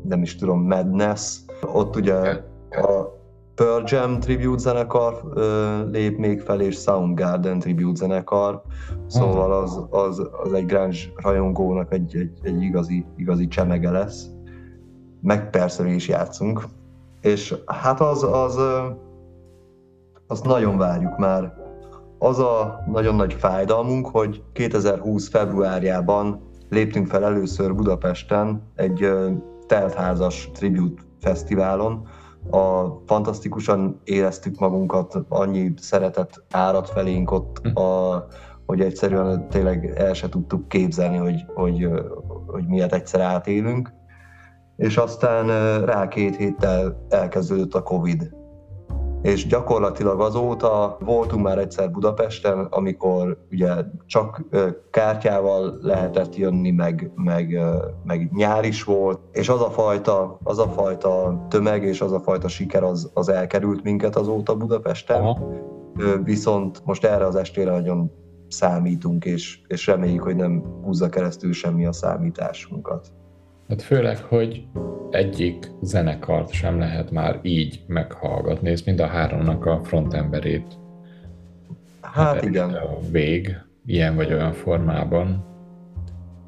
nem 0.03 0.23
is 0.23 0.37
tudom, 0.37 0.63
Madness. 0.63 1.39
Ott 1.73 1.97
ugye 1.97 2.15
a 2.71 3.17
Pearl 3.55 3.85
Jam 3.87 4.21
tribute 4.21 4.59
zenekar 4.59 5.23
lép 5.91 6.19
még 6.19 6.41
fel, 6.41 6.61
és 6.61 6.77
Soundgarden 6.77 7.59
tribute 7.59 7.99
zenekar. 7.99 8.63
Szóval 9.07 9.53
az, 9.53 9.87
az, 9.91 10.29
az 10.43 10.53
egy 10.53 10.67
grunge 10.67 10.99
rajongónak 11.17 11.93
egy, 11.93 12.17
egy, 12.17 12.39
egy 12.43 12.63
igazi, 12.63 13.07
igazi 13.17 13.49
csemege 13.49 13.91
lesz. 13.91 14.27
Meg 15.21 15.51
persze 15.51 15.83
mi 15.83 15.93
is 15.93 16.09
játszunk. 16.09 16.65
És 17.21 17.55
hát 17.67 18.01
az, 18.01 18.23
az 18.23 18.59
azt 20.27 20.45
nagyon 20.45 20.79
várjuk 20.79 21.19
már. 21.19 21.68
Az 22.19 22.39
a 22.39 22.85
nagyon 22.87 23.15
nagy 23.15 23.33
fájdalmunk, 23.33 24.07
hogy 24.07 24.43
2020 24.53 25.29
februárjában 25.29 26.41
léptünk 26.69 27.07
fel 27.07 27.25
először 27.25 27.75
Budapesten 27.75 28.63
egy 28.75 29.13
teltházas 29.67 30.51
tribute 30.55 31.03
fesztiválon. 31.21 32.09
A 32.51 32.85
fantasztikusan 33.07 34.01
éreztük 34.05 34.59
magunkat, 34.59 35.19
annyi 35.29 35.73
szeretet 35.77 36.45
árad 36.51 36.87
felénk 36.87 37.31
ott, 37.31 37.61
hm. 37.63 37.79
a, 37.81 38.25
hogy 38.67 38.81
egyszerűen 38.81 39.49
tényleg 39.49 39.93
el 39.97 40.15
se 40.15 40.29
tudtuk 40.29 40.69
képzelni, 40.69 41.17
hogy, 41.17 41.45
hogy, 41.55 41.89
hogy 42.47 42.67
miért 42.67 42.93
egyszer 42.93 43.21
átélünk. 43.21 43.93
És 44.77 44.97
aztán 44.97 45.47
rá 45.85 46.09
két 46.09 46.37
héttel 46.37 47.07
elkezdődött 47.09 47.75
a 47.75 47.83
Covid 47.83 48.37
és 49.23 49.47
gyakorlatilag 49.47 50.21
azóta 50.21 50.97
voltunk 51.01 51.43
már 51.45 51.59
egyszer 51.59 51.91
Budapesten, 51.91 52.67
amikor 52.71 53.39
ugye 53.51 53.75
csak 54.07 54.45
kártyával 54.91 55.79
lehetett 55.83 56.37
jönni, 56.37 56.71
meg, 56.71 57.11
meg, 57.15 57.61
meg 58.05 58.31
nyár 58.33 58.65
is 58.65 58.85
volt, 58.85 59.21
és 59.33 59.49
az 59.49 59.61
a 59.61 59.71
fajta, 59.71 60.39
az 60.43 60.59
a 60.59 60.69
fajta 60.69 61.45
tömeg 61.49 61.83
és 61.83 62.01
az 62.01 62.13
a 62.13 62.21
fajta 62.21 62.49
siker 62.49 62.83
az, 62.83 63.11
az 63.15 63.29
elkerült 63.29 63.83
minket 63.83 64.17
azóta 64.17 64.57
Budapesten. 64.57 65.23
Aha. 65.23 65.39
Viszont 66.23 66.83
most 66.85 67.05
erre 67.05 67.27
az 67.27 67.35
estére 67.35 67.71
nagyon 67.71 68.11
számítunk, 68.49 69.25
és, 69.25 69.61
és 69.67 69.87
reméljük, 69.87 70.23
hogy 70.23 70.37
nem 70.37 70.63
húzza 70.83 71.09
keresztül 71.09 71.53
semmi 71.53 71.87
a 71.87 71.93
számításunkat. 71.93 73.13
Hát 73.69 73.83
főleg, 73.83 74.19
hogy 74.19 74.67
egyik 75.11 75.71
zenekart 75.83 76.53
sem 76.53 76.79
lehet 76.79 77.11
már 77.11 77.39
így 77.43 77.81
meghallgatni, 77.87 78.71
ez 78.71 78.83
mind 78.83 79.01
a 79.01 79.07
háromnak 79.07 79.67
a 79.67 79.81
frontemberét. 79.85 80.79
Hát 82.01 82.45
igen. 82.45 82.71
A 82.71 82.99
vég, 83.11 83.57
ilyen 83.87 84.17
vagy 84.17 84.33
olyan 84.33 84.53
formában. 84.53 85.45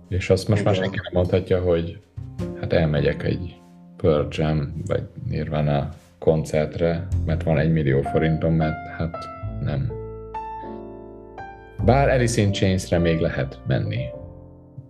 És 0.09 0.31
azt 0.31 0.49
most 0.49 0.61
igen. 0.61 0.73
már 0.73 0.83
senki 0.83 0.99
nem 1.03 1.13
mondhatja, 1.13 1.61
hogy 1.61 2.01
hát 2.61 2.73
elmegyek 2.73 3.23
egy 3.23 3.61
Pearl 3.97 4.27
Jam 4.31 4.83
vagy 4.87 5.03
Nirvana 5.29 5.89
koncertre, 6.19 7.07
mert 7.27 7.43
van 7.43 7.59
egy 7.59 7.73
millió 7.73 8.03
forintom, 8.03 8.55
mert 8.55 8.89
hát 8.97 9.17
nem. 9.65 9.93
Bár 11.85 12.09
Alice 12.09 12.41
in 12.41 12.53
Chains-re 12.53 12.99
még 12.99 13.21
lehet 13.21 13.61
menni. 13.67 14.05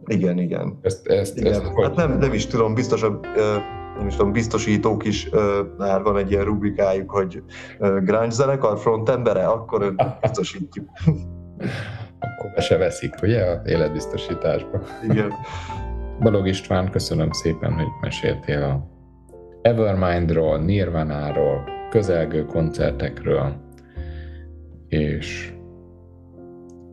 Igen, 0.07 0.39
igen. 0.39 0.79
Ezt, 0.83 1.07
ezt, 1.07 1.39
igen. 1.39 1.53
ezt 1.53 1.63
hát 1.83 1.95
nem, 1.95 2.19
nem 2.19 2.33
is 2.33 2.47
tudom, 2.47 2.75
biztos 2.75 3.03
a, 3.03 3.21
nem 3.99 4.07
is 4.07 4.17
tudom, 4.17 4.33
biztosítók 4.33 5.05
is 5.05 5.29
már 5.79 6.03
van 6.03 6.17
egy 6.17 6.31
ilyen 6.31 6.45
rubrikájuk, 6.45 7.11
hogy 7.11 7.43
grunge 7.79 8.31
zenekar 8.31 8.79
frontembere, 8.79 9.47
akkor 9.47 9.95
biztosítjuk. 10.21 10.89
akkor 12.19 12.51
be 12.55 12.61
se 12.61 12.77
veszik, 12.77 13.15
ugye, 13.23 13.45
a 13.45 13.61
életbiztosításba. 13.65 14.83
Igen. 15.09 15.33
Balog 16.21 16.47
István, 16.47 16.91
köszönöm 16.91 17.33
szépen, 17.33 17.73
hogy 17.73 17.87
meséltél 18.01 18.63
a 18.63 18.89
Evermindról, 19.63 20.59
Nirvanáról, 20.59 21.65
közelgő 21.91 22.45
koncertekről, 22.45 23.55
és 24.89 25.55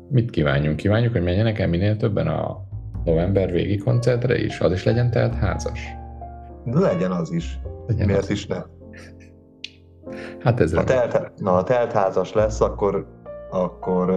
mit 0.10 0.30
kívánjunk? 0.30 0.76
Kívánjuk, 0.76 1.12
hogy 1.12 1.24
menjenek 1.24 1.60
el 1.60 1.68
minél 1.68 1.98
többen 1.98 2.28
a 2.28 2.67
november 3.08 3.52
végi 3.52 3.78
koncertre 3.78 4.38
is? 4.38 4.60
Az 4.60 4.72
is 4.72 4.84
legyen 4.84 5.12
tehát 5.12 5.36
házas? 5.36 5.80
De 6.64 6.80
legyen 6.80 7.12
az 7.12 7.32
is. 7.32 7.60
Legyen 7.88 8.06
Miért 8.06 8.22
az. 8.22 8.30
is 8.30 8.48
ne? 8.48 8.64
Hát 10.40 10.60
ez 10.60 10.74
ha 10.74 10.84
telt, 10.84 11.34
na, 11.38 11.52
ha 11.52 11.64
telt 11.64 11.92
házas 11.92 12.34
lesz, 12.34 12.62
akkor, 12.62 13.08
akkor 13.52 14.14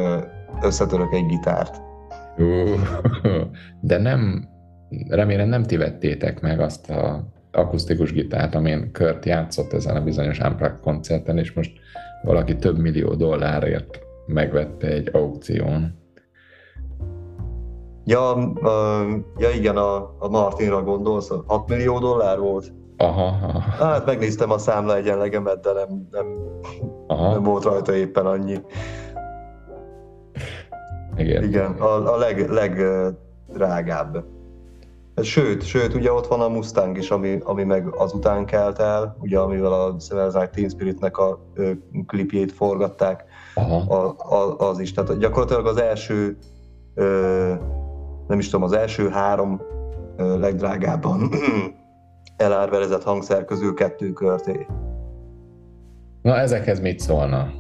összetörök 0.63 1.13
egy 1.13 1.27
gitárt. 1.27 1.81
De 3.81 3.99
nem, 3.99 4.49
remélem 5.09 5.49
nem 5.49 5.63
ti 5.63 5.77
vettétek 5.77 6.41
meg 6.41 6.61
azt 6.61 6.91
a 6.91 7.29
akusztikus 7.51 8.13
gitárt, 8.13 8.55
amin 8.55 8.93
Kurt 8.93 9.25
játszott 9.25 9.73
ezen 9.73 9.97
a 9.97 10.03
bizonyos 10.03 10.39
Unplugged 10.39 10.81
koncerten, 10.81 11.39
és 11.39 11.53
most 11.53 11.73
valaki 12.23 12.57
több 12.57 12.79
millió 12.79 13.15
dollárért 13.15 14.01
megvette 14.27 14.87
egy 14.87 15.09
aukción. 15.13 16.00
Ja, 18.11 18.53
ja 19.37 19.51
igen, 19.51 19.77
a, 19.77 20.15
a 20.19 20.29
Martinra 20.29 20.83
gondolsz, 20.83 21.31
6 21.47 21.69
millió 21.69 21.99
dollár 21.99 22.39
volt? 22.39 22.73
Aha, 22.97 23.25
aha. 23.25 23.61
Hát 23.61 24.07
megnéztem 24.07 24.51
a 24.51 24.59
számla 24.59 24.97
egyenlegemet, 24.97 25.61
de 25.61 25.73
nem, 25.73 26.09
nem, 26.11 26.27
aha. 27.07 27.31
nem 27.31 27.43
volt 27.43 27.65
rajta 27.65 27.95
éppen 27.95 28.27
annyi. 28.27 28.59
Igen. 31.17 31.43
Igen, 31.43 31.73
a, 31.73 32.15
a 32.15 32.17
leg, 32.17 32.51
legdrágább. 32.51 34.25
Sőt, 35.23 35.63
sőt, 35.63 35.95
ugye 35.95 36.13
ott 36.13 36.27
van 36.27 36.41
a 36.41 36.49
Mustang 36.49 36.97
is, 36.97 37.11
ami, 37.11 37.39
ami 37.45 37.65
meg 37.65 37.95
azután 37.97 38.47
kelt 38.47 38.79
el, 38.79 39.17
ugye 39.21 39.39
amivel 39.39 39.73
a 39.73 39.97
Like 40.09 40.51
Teen 40.55 40.69
Spiritnek 40.69 41.19
a 41.19 41.39
ö, 41.55 41.71
klipjét 42.07 42.53
forgatták, 42.53 43.25
Aha. 43.55 43.77
A, 43.77 44.15
a, 44.35 44.69
az 44.69 44.79
is. 44.79 44.93
Tehát 44.93 45.19
gyakorlatilag 45.19 45.67
az 45.67 45.81
első 45.81 46.37
ö, 46.95 47.53
nem 48.31 48.39
is 48.39 48.49
tudom, 48.49 48.63
az 48.63 48.73
első 48.73 49.09
három 49.09 49.61
legdrágábban 50.17 51.31
elárverezett 52.37 53.03
hangszer 53.03 53.45
közül 53.45 53.75
kettő 53.75 54.13
körté. 54.13 54.67
Na 56.23 56.37
ezekhez 56.37 56.81
mit 56.81 56.99
szólna? 56.99 57.53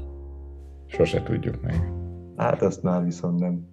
Sose 0.87 1.23
tudjuk 1.23 1.63
meg. 1.63 1.93
Hát 2.37 2.63
ezt 2.63 2.83
már 2.83 3.05
viszont 3.05 3.41
nem. 3.41 3.69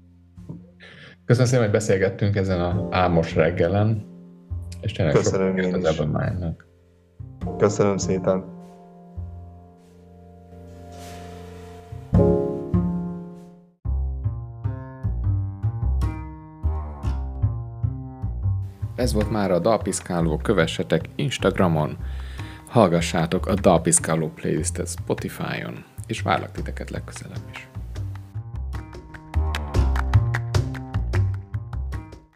Köszönöm 1.26 1.48
szépen, 1.48 1.64
hogy 1.64 1.74
beszélgettünk 1.74 2.36
ezen 2.36 2.62
a 2.62 2.88
álmos 2.92 3.36
reggelen, 3.36 4.06
és 4.82 4.92
tényleg 4.92 5.16
Köszönöm 5.16 5.58
én 5.58 5.76
is. 5.76 5.88
Köszönöm 7.58 7.98
szépen. 7.98 8.57
Ez 19.08 19.14
volt 19.14 19.32
már 19.32 19.52
a 19.52 19.60
Dalpiszkáló, 19.60 20.38
kövessetek 20.38 21.10
Instagramon, 21.16 21.98
hallgassátok 22.68 23.46
a 23.46 23.54
Dalpiszkáló 23.54 24.30
playlistet 24.30 24.88
Spotify-on, 24.88 25.84
és 26.08 26.22
várlak 26.22 26.52
titeket 26.52 26.90
legközelebb 26.90 27.44
is. 27.52 27.68